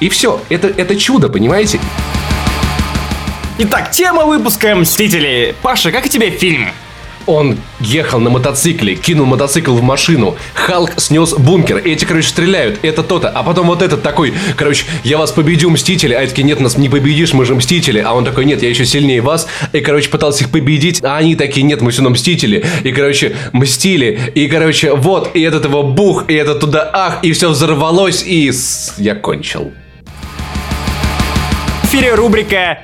И 0.00 0.10
все. 0.10 0.40
Это, 0.50 0.68
это 0.68 0.96
чудо, 0.96 1.30
понимаете? 1.30 1.80
Итак, 3.56 3.90
тема 3.90 4.24
выпуска 4.26 4.74
«Мстители». 4.74 5.54
Паша, 5.62 5.90
как 5.90 6.08
тебе 6.10 6.30
фильм? 6.30 6.68
Он 7.26 7.58
ехал 7.80 8.20
на 8.20 8.30
мотоцикле, 8.30 8.94
кинул 8.94 9.26
мотоцикл 9.26 9.74
в 9.74 9.82
машину, 9.82 10.36
Халк 10.54 10.92
снес 10.98 11.32
бункер, 11.32 11.78
эти, 11.78 12.04
короче, 12.04 12.28
стреляют, 12.28 12.80
это 12.82 13.02
то-то, 13.02 13.28
а 13.28 13.42
потом 13.42 13.66
вот 13.66 13.82
этот 13.82 14.02
такой, 14.02 14.34
короче, 14.56 14.86
я 15.02 15.18
вас 15.18 15.32
победю, 15.32 15.70
Мстители, 15.70 16.14
а 16.14 16.22
эти 16.22 16.40
нет, 16.40 16.60
нас 16.60 16.76
не 16.76 16.88
победишь, 16.88 17.32
мы 17.32 17.44
же 17.44 17.54
Мстители, 17.54 17.98
а 17.98 18.12
он 18.12 18.24
такой, 18.24 18.44
нет, 18.44 18.62
я 18.62 18.68
еще 18.68 18.84
сильнее 18.84 19.20
вас, 19.20 19.46
и, 19.72 19.80
короче, 19.80 20.08
пытался 20.08 20.44
их 20.44 20.50
победить, 20.50 21.02
а 21.02 21.16
они 21.16 21.36
такие, 21.36 21.62
нет, 21.62 21.80
мы 21.80 21.90
все 21.90 22.00
равно 22.00 22.14
Мстители, 22.14 22.64
и, 22.82 22.92
короче, 22.92 23.36
Мстили, 23.52 24.32
и, 24.34 24.46
короче, 24.46 24.92
вот, 24.94 25.34
и 25.34 25.40
этот 25.40 25.64
его 25.64 25.82
бух, 25.82 26.24
и 26.28 26.34
это 26.34 26.54
туда 26.54 26.90
ах, 26.92 27.18
и 27.22 27.32
все 27.32 27.48
взорвалось, 27.48 28.22
и 28.26 28.52
я 28.98 29.14
кончил. 29.14 29.72
В 31.82 31.86
эфире 31.86 32.14
рубрика 32.14 32.80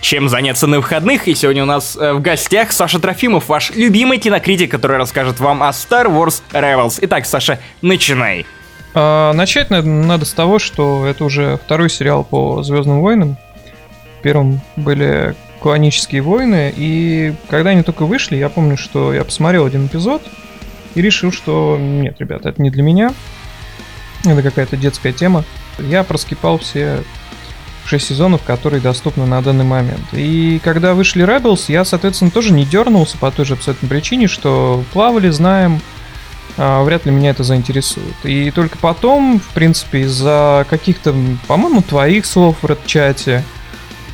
чем 0.00 0.28
заняться 0.28 0.66
на 0.66 0.76
выходных. 0.78 1.28
И 1.28 1.34
сегодня 1.34 1.62
у 1.62 1.66
нас 1.66 1.96
э, 1.96 2.12
в 2.12 2.20
гостях 2.20 2.72
Саша 2.72 2.98
Трофимов, 2.98 3.48
ваш 3.48 3.70
любимый 3.70 4.18
кинокритик, 4.18 4.70
который 4.70 4.98
расскажет 4.98 5.40
вам 5.40 5.62
о 5.62 5.70
Star 5.70 6.06
Wars 6.06 6.42
Rebels. 6.52 6.98
Итак, 7.02 7.26
Саша, 7.26 7.58
начинай. 7.82 8.46
А, 8.94 9.32
начать 9.32 9.70
надо 9.70 10.24
с 10.24 10.32
того, 10.32 10.58
что 10.58 11.06
это 11.06 11.24
уже 11.24 11.58
второй 11.64 11.90
сериал 11.90 12.24
по 12.24 12.62
Звездным 12.62 13.00
войнам. 13.00 13.36
Первым 14.22 14.60
были 14.76 15.34
клонические 15.60 16.22
войны, 16.22 16.72
и 16.76 17.34
когда 17.48 17.70
они 17.70 17.82
только 17.82 18.06
вышли, 18.06 18.36
я 18.36 18.48
помню, 18.48 18.76
что 18.76 19.12
я 19.12 19.24
посмотрел 19.24 19.66
один 19.66 19.86
эпизод 19.86 20.22
и 20.94 21.02
решил, 21.02 21.32
что 21.32 21.76
нет, 21.78 22.16
ребята, 22.20 22.48
это 22.48 22.62
не 22.62 22.70
для 22.70 22.82
меня. 22.82 23.12
Это 24.24 24.42
какая-то 24.42 24.76
детская 24.76 25.12
тема. 25.12 25.44
Я 25.78 26.02
проскипал 26.02 26.58
все 26.58 27.02
6 27.86 28.06
сезонов, 28.06 28.42
которые 28.42 28.80
доступны 28.80 29.26
на 29.26 29.42
данный 29.42 29.64
момент. 29.64 30.02
И 30.12 30.60
когда 30.62 30.94
вышли 30.94 31.24
Rebels, 31.24 31.64
я, 31.68 31.84
соответственно, 31.84 32.30
тоже 32.30 32.52
не 32.52 32.64
дернулся 32.64 33.16
по 33.18 33.30
той 33.30 33.44
же 33.44 33.54
абсолютной 33.54 33.88
причине, 33.88 34.26
что 34.26 34.82
плавали, 34.92 35.30
знаем, 35.30 35.80
а, 36.58 36.82
вряд 36.82 37.06
ли 37.06 37.12
меня 37.12 37.30
это 37.30 37.44
заинтересует. 37.44 38.14
И 38.24 38.50
только 38.50 38.78
потом, 38.78 39.40
в 39.40 39.54
принципе, 39.54 40.00
из-за 40.00 40.66
каких-то, 40.68 41.14
по-моему, 41.46 41.82
твоих 41.82 42.26
слов 42.26 42.56
в 42.62 42.76
чате 42.86 43.44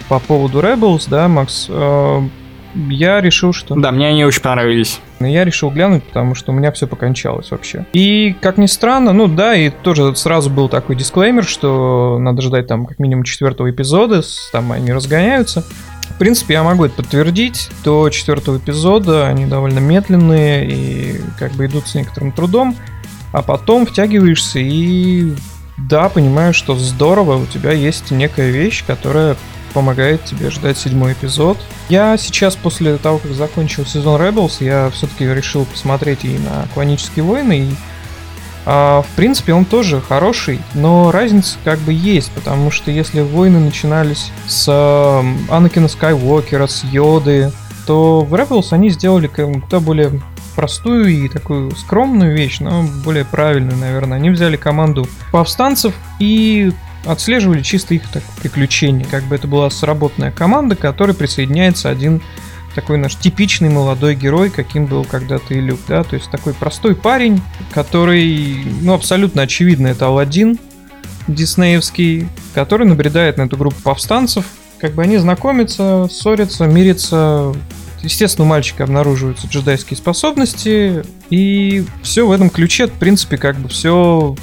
по 0.08 0.18
поводу 0.18 0.60
Rebels, 0.60 1.06
да, 1.08 1.28
Макс, 1.28 1.66
а, 1.68 2.26
я 2.74 3.20
решил, 3.20 3.52
что... 3.52 3.74
Да, 3.74 3.90
мне 3.92 4.08
они 4.08 4.24
очень 4.24 4.42
понравились. 4.42 5.00
Я 5.20 5.44
решил 5.44 5.70
глянуть, 5.70 6.04
потому 6.04 6.34
что 6.34 6.52
у 6.52 6.54
меня 6.54 6.72
все 6.72 6.86
покончалось 6.86 7.50
вообще. 7.50 7.86
И, 7.92 8.34
как 8.40 8.58
ни 8.58 8.66
странно, 8.66 9.12
ну 9.12 9.28
да, 9.28 9.54
и 9.54 9.70
тоже 9.70 10.14
сразу 10.16 10.50
был 10.50 10.68
такой 10.68 10.96
дисклеймер, 10.96 11.44
что 11.44 12.18
надо 12.18 12.42
ждать 12.42 12.66
там 12.66 12.86
как 12.86 12.98
минимум 12.98 13.24
четвертого 13.24 13.70
эпизода, 13.70 14.22
там 14.52 14.72
они 14.72 14.92
разгоняются. 14.92 15.64
В 16.10 16.18
принципе, 16.18 16.54
я 16.54 16.62
могу 16.62 16.84
это 16.84 16.96
подтвердить. 16.96 17.70
До 17.84 18.08
четвертого 18.10 18.58
эпизода 18.58 19.28
они 19.28 19.46
довольно 19.46 19.78
медленные 19.78 20.66
и 20.68 21.20
как 21.38 21.52
бы 21.52 21.66
идут 21.66 21.88
с 21.88 21.94
некоторым 21.94 22.32
трудом. 22.32 22.76
А 23.32 23.42
потом 23.42 23.86
втягиваешься 23.86 24.58
и 24.58 25.32
да, 25.78 26.08
понимаю, 26.08 26.52
что 26.52 26.74
здорово, 26.76 27.36
у 27.36 27.46
тебя 27.46 27.72
есть 27.72 28.10
некая 28.10 28.50
вещь, 28.50 28.84
которая 28.86 29.36
помогает 29.72 30.24
тебе 30.24 30.50
ждать 30.50 30.78
седьмой 30.78 31.12
эпизод. 31.12 31.58
Я 31.88 32.16
сейчас, 32.16 32.56
после 32.56 32.96
того, 32.96 33.18
как 33.18 33.32
закончил 33.32 33.84
сезон 33.86 34.20
Rebels, 34.20 34.56
я 34.60 34.90
все-таки 34.90 35.24
решил 35.26 35.64
посмотреть 35.64 36.24
и 36.24 36.38
на 36.38 36.66
Клонические 36.74 37.24
войны, 37.24 37.60
и 37.60 37.74
а, 38.64 39.02
в 39.02 39.08
принципе, 39.16 39.54
он 39.54 39.64
тоже 39.64 40.00
хороший, 40.00 40.60
но 40.74 41.10
разница 41.10 41.58
как 41.64 41.78
бы 41.80 41.92
есть, 41.92 42.30
потому 42.32 42.70
что 42.70 42.90
если 42.90 43.20
войны 43.20 43.58
начинались 43.58 44.30
с 44.46 44.68
э, 44.68 45.52
Анакина 45.52 45.88
Скайуокера, 45.88 46.68
с 46.68 46.84
Йоды, 46.84 47.50
то 47.86 48.20
в 48.20 48.32
Rebels 48.34 48.68
они 48.70 48.90
сделали 48.90 49.26
куда 49.26 49.80
более 49.80 50.22
простую 50.54 51.08
и 51.08 51.28
такую 51.28 51.74
скромную 51.74 52.36
вещь, 52.36 52.60
но 52.60 52.84
более 53.04 53.24
правильную, 53.24 53.76
наверное. 53.76 54.18
Они 54.18 54.30
взяли 54.30 54.56
команду 54.56 55.08
повстанцев 55.32 55.94
и 56.20 56.72
отслеживали 57.04 57.62
чисто 57.62 57.94
их 57.94 58.08
так, 58.08 58.22
приключения. 58.40 59.06
Как 59.10 59.24
бы 59.24 59.34
это 59.34 59.46
была 59.46 59.70
сработанная 59.70 60.30
команда, 60.30 60.76
к 60.76 60.80
которой 60.80 61.14
присоединяется 61.14 61.90
один 61.90 62.22
такой 62.74 62.98
наш 62.98 63.16
типичный 63.16 63.68
молодой 63.68 64.14
герой, 64.14 64.50
каким 64.50 64.86
был 64.86 65.04
когда-то 65.04 65.54
и 65.54 65.60
Люк, 65.60 65.80
да, 65.88 66.04
то 66.04 66.16
есть 66.16 66.30
такой 66.30 66.54
простой 66.54 66.94
парень, 66.94 67.42
который, 67.72 68.64
ну, 68.80 68.94
абсолютно 68.94 69.42
очевидно, 69.42 69.88
это 69.88 70.06
Алладин 70.06 70.58
диснеевский, 71.28 72.28
который 72.54 72.86
набредает 72.86 73.36
на 73.36 73.42
эту 73.42 73.56
группу 73.56 73.80
повстанцев, 73.82 74.44
как 74.78 74.94
бы 74.94 75.02
они 75.02 75.18
знакомятся, 75.18 76.08
ссорятся, 76.10 76.66
мирятся, 76.66 77.54
естественно, 78.02 78.46
у 78.46 78.48
мальчика 78.48 78.84
обнаруживаются 78.84 79.46
джедайские 79.46 79.96
способности, 79.96 81.04
и 81.30 81.84
все 82.02 82.26
в 82.26 82.32
этом 82.32 82.50
ключе, 82.50 82.88
в 82.88 82.92
принципе, 82.92 83.36
как 83.36 83.56
бы 83.58 83.68
все 83.68 84.34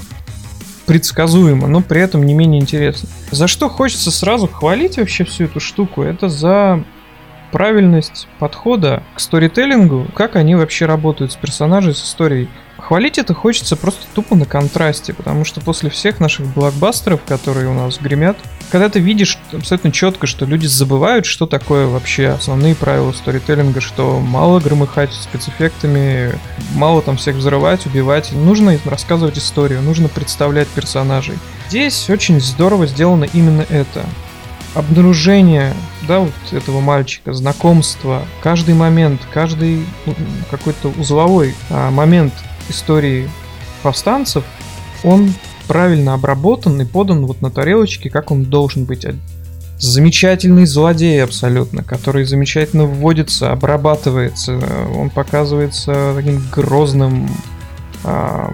предсказуемо, 0.89 1.67
но 1.67 1.81
при 1.81 2.01
этом 2.01 2.23
не 2.23 2.33
менее 2.33 2.59
интересно. 2.59 3.09
За 3.29 3.45
что 3.45 3.69
хочется 3.69 4.09
сразу 4.09 4.47
хвалить 4.47 4.97
вообще 4.97 5.23
всю 5.23 5.43
эту 5.43 5.59
штуку, 5.59 6.01
это 6.01 6.29
за 6.29 6.83
правильность 7.51 8.27
подхода 8.39 9.03
к 9.13 9.19
сторителлингу, 9.19 10.07
как 10.15 10.35
они 10.35 10.55
вообще 10.55 10.87
работают 10.87 11.31
с 11.31 11.35
персонажей, 11.35 11.93
с 11.93 12.03
историей. 12.03 12.49
Хвалить 12.89 13.19
это 13.19 13.35
хочется 13.35 13.75
просто 13.75 14.01
тупо 14.15 14.33
на 14.33 14.45
контрасте, 14.45 15.13
потому 15.13 15.45
что 15.45 15.61
после 15.61 15.91
всех 15.91 16.19
наших 16.19 16.47
блокбастеров, 16.47 17.21
которые 17.23 17.69
у 17.69 17.73
нас 17.75 17.99
гремят, 17.99 18.35
когда 18.71 18.89
ты 18.89 18.99
видишь 18.99 19.37
абсолютно 19.53 19.91
четко, 19.91 20.25
что 20.25 20.45
люди 20.45 20.65
забывают, 20.65 21.27
что 21.27 21.45
такое 21.45 21.85
вообще 21.85 22.29
основные 22.29 22.73
правила 22.73 23.11
сторителлинга, 23.11 23.79
что 23.79 24.19
мало 24.19 24.59
громыхать 24.59 25.13
спецэффектами, 25.13 26.33
мало 26.73 27.03
там 27.03 27.17
всех 27.17 27.35
взрывать, 27.35 27.85
убивать, 27.85 28.31
нужно 28.31 28.75
рассказывать 28.85 29.37
историю, 29.37 29.83
нужно 29.83 30.07
представлять 30.09 30.67
персонажей. 30.69 31.37
Здесь 31.67 32.09
очень 32.09 32.41
здорово 32.41 32.87
сделано 32.87 33.27
именно 33.31 33.67
это. 33.69 34.03
Обнаружение, 34.73 35.75
да, 36.07 36.21
вот 36.21 36.33
этого 36.51 36.79
мальчика, 36.79 37.33
знакомство, 37.33 38.23
каждый 38.41 38.73
момент, 38.73 39.21
каждый 39.31 39.85
какой-то 40.49 40.87
узловой 40.97 41.53
а, 41.69 41.91
момент 41.91 42.33
истории 42.69 43.29
повстанцев, 43.83 44.43
он 45.03 45.33
правильно 45.67 46.13
обработан 46.13 46.81
и 46.81 46.85
подан 46.85 47.25
вот 47.25 47.41
на 47.41 47.51
тарелочке, 47.51 48.09
как 48.09 48.31
он 48.31 48.45
должен 48.45 48.85
быть. 48.85 49.05
Замечательный 49.77 50.65
злодей 50.65 51.23
абсолютно, 51.23 51.83
который 51.83 52.25
замечательно 52.25 52.83
вводится, 52.85 53.51
обрабатывается. 53.51 54.59
Он 54.93 55.09
показывается 55.09 56.13
таким 56.15 56.43
грозным, 56.51 57.29
а, 58.03 58.53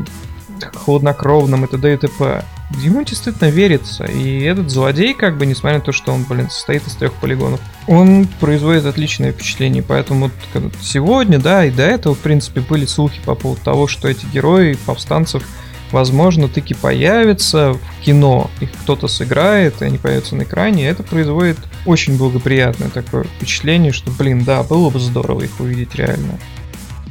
хладнокровным 0.76 1.66
и 1.66 1.68
т.д. 1.68 1.94
и 1.94 1.98
т.п. 1.98 2.44
Ему 2.82 3.04
действительно 3.04 3.50
верится, 3.50 4.06
и 4.06 4.42
этот 4.42 4.72
злодей, 4.72 5.14
как 5.14 5.38
бы, 5.38 5.46
несмотря 5.46 5.78
на 5.78 5.84
то, 5.84 5.92
что 5.92 6.12
он, 6.12 6.24
блин, 6.24 6.50
состоит 6.50 6.86
из 6.88 6.96
трех 6.96 7.14
полигонов, 7.14 7.62
он 7.88 8.28
производит 8.40 8.86
отличное 8.86 9.32
впечатление, 9.32 9.84
поэтому 9.84 10.32
вот 10.54 10.74
сегодня, 10.82 11.38
да, 11.38 11.66
и 11.66 11.72
до 11.72 11.84
этого, 11.84 12.16
в 12.16 12.20
принципе, 12.20 12.62
были 12.62 12.86
слухи 12.86 13.20
по 13.24 13.36
поводу 13.36 13.62
того, 13.62 13.88
что 13.88 14.08
эти 14.08 14.26
герои 14.26 14.78
повстанцев, 14.86 15.44
возможно, 15.92 16.48
таки 16.48 16.74
появятся 16.74 17.74
в 17.74 18.04
кино, 18.04 18.50
их 18.60 18.72
кто-то 18.84 19.08
сыграет, 19.08 19.82
и 19.82 19.86
они 19.86 20.00
появятся 20.00 20.36
на 20.36 20.42
экране, 20.42 20.84
и 20.84 20.88
это 20.88 21.04
производит 21.04 21.60
очень 21.86 22.18
благоприятное 22.18 22.90
такое 22.90 23.26
впечатление, 23.26 23.92
что, 23.92 24.10
блин, 24.10 24.44
да, 24.44 24.64
было 24.64 24.90
бы 24.90 25.00
здорово 25.00 25.44
их 25.44 25.60
увидеть 25.60 25.94
реально. 25.96 26.40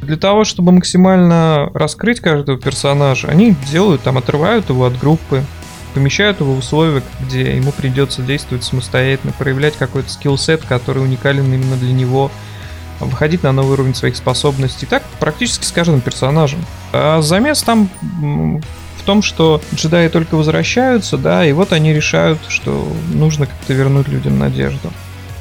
Для 0.05 0.17
того, 0.17 0.45
чтобы 0.45 0.73
максимально 0.73 1.71
раскрыть 1.73 2.21
каждого 2.21 2.59
персонажа, 2.59 3.29
они 3.29 3.57
делают, 3.71 4.03
там, 4.03 4.19
отрывают 4.19 4.69
его 4.69 4.85
от 4.85 4.99
группы, 4.99 5.43
помещают 5.95 6.41
его 6.41 6.55
в 6.55 6.59
условия, 6.59 7.03
где 7.21 7.57
ему 7.57 7.73
придется 7.73 8.21
действовать 8.21 8.65
самостоятельно, 8.65 9.33
проявлять 9.39 9.77
какой-то 9.77 10.11
скилл-сет, 10.11 10.63
который 10.67 11.03
уникален 11.03 11.45
именно 11.45 11.77
для 11.77 11.93
него, 11.93 12.31
выходить 13.01 13.43
на 13.43 13.53
новый 13.53 13.73
уровень 13.73 13.95
своих 13.95 14.17
способностей. 14.17 14.87
Так 14.87 15.03
практически 15.21 15.65
с 15.65 15.73
каждым 15.73 16.01
персонажем. 16.01 16.65
А 16.93 17.23
замес 17.23 17.63
там 17.63 17.89
в 18.99 19.03
том, 19.05 19.23
что 19.23 19.61
джедаи 19.75 20.09
только 20.09 20.35
возвращаются, 20.35 21.17
да, 21.17 21.47
и 21.47 21.53
вот 21.53 21.73
они 21.73 21.93
решают, 21.93 22.41
что 22.49 22.87
нужно 23.13 23.47
как-то 23.47 23.73
вернуть 23.73 24.09
людям 24.09 24.39
надежду. 24.39 24.93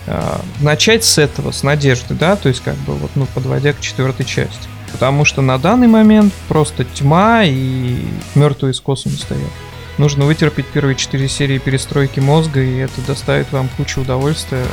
А, 0.08 0.42
начать 0.60 1.04
с 1.04 1.18
этого, 1.18 1.52
с 1.52 1.64
надежды, 1.64 2.14
да, 2.14 2.36
то 2.36 2.50
есть 2.50 2.62
как 2.62 2.76
бы 2.76 2.94
вот, 2.94 3.12
ну, 3.16 3.26
подводя 3.34 3.74
к 3.74 3.80
четвертой 3.80 4.26
части. 4.26 4.68
Потому 4.92 5.26
что 5.26 5.42
на 5.42 5.58
данный 5.58 5.88
момент 5.88 6.34
просто 6.48 6.84
тьма 6.84 7.44
и 7.46 7.98
мертвые 8.36 8.74
из 8.74 8.80
космоса 8.80 9.18
стоят. 9.18 9.52
Нужно 9.98 10.26
вытерпеть 10.26 10.66
первые 10.68 10.96
четыре 10.96 11.28
серии 11.28 11.58
перестройки 11.58 12.20
мозга, 12.20 12.62
и 12.62 12.78
это 12.78 13.02
доставит 13.08 13.52
вам 13.52 13.70
кучу 13.78 14.02
удовольствия. 14.02 14.66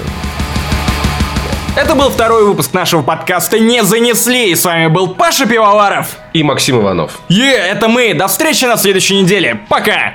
Это 1.77 1.95
был 1.95 2.11
второй 2.11 2.45
выпуск 2.47 2.75
нашего 2.75 3.03
подкаста 3.03 3.59
«Не 3.59 3.85
занесли». 3.85 4.51
И 4.51 4.55
с 4.57 4.64
вами 4.64 4.88
был 4.88 5.14
Паша 5.14 5.47
Пивоваров. 5.47 6.16
И 6.33 6.43
Максим 6.43 6.81
Иванов. 6.81 7.21
Е, 7.29 7.55
это 7.55 7.87
мы. 7.88 8.12
До 8.12 8.27
встречи 8.29 8.64
на 8.64 8.77
следующей 8.77 9.23
неделе. 9.23 9.61
Пока. 9.69 10.14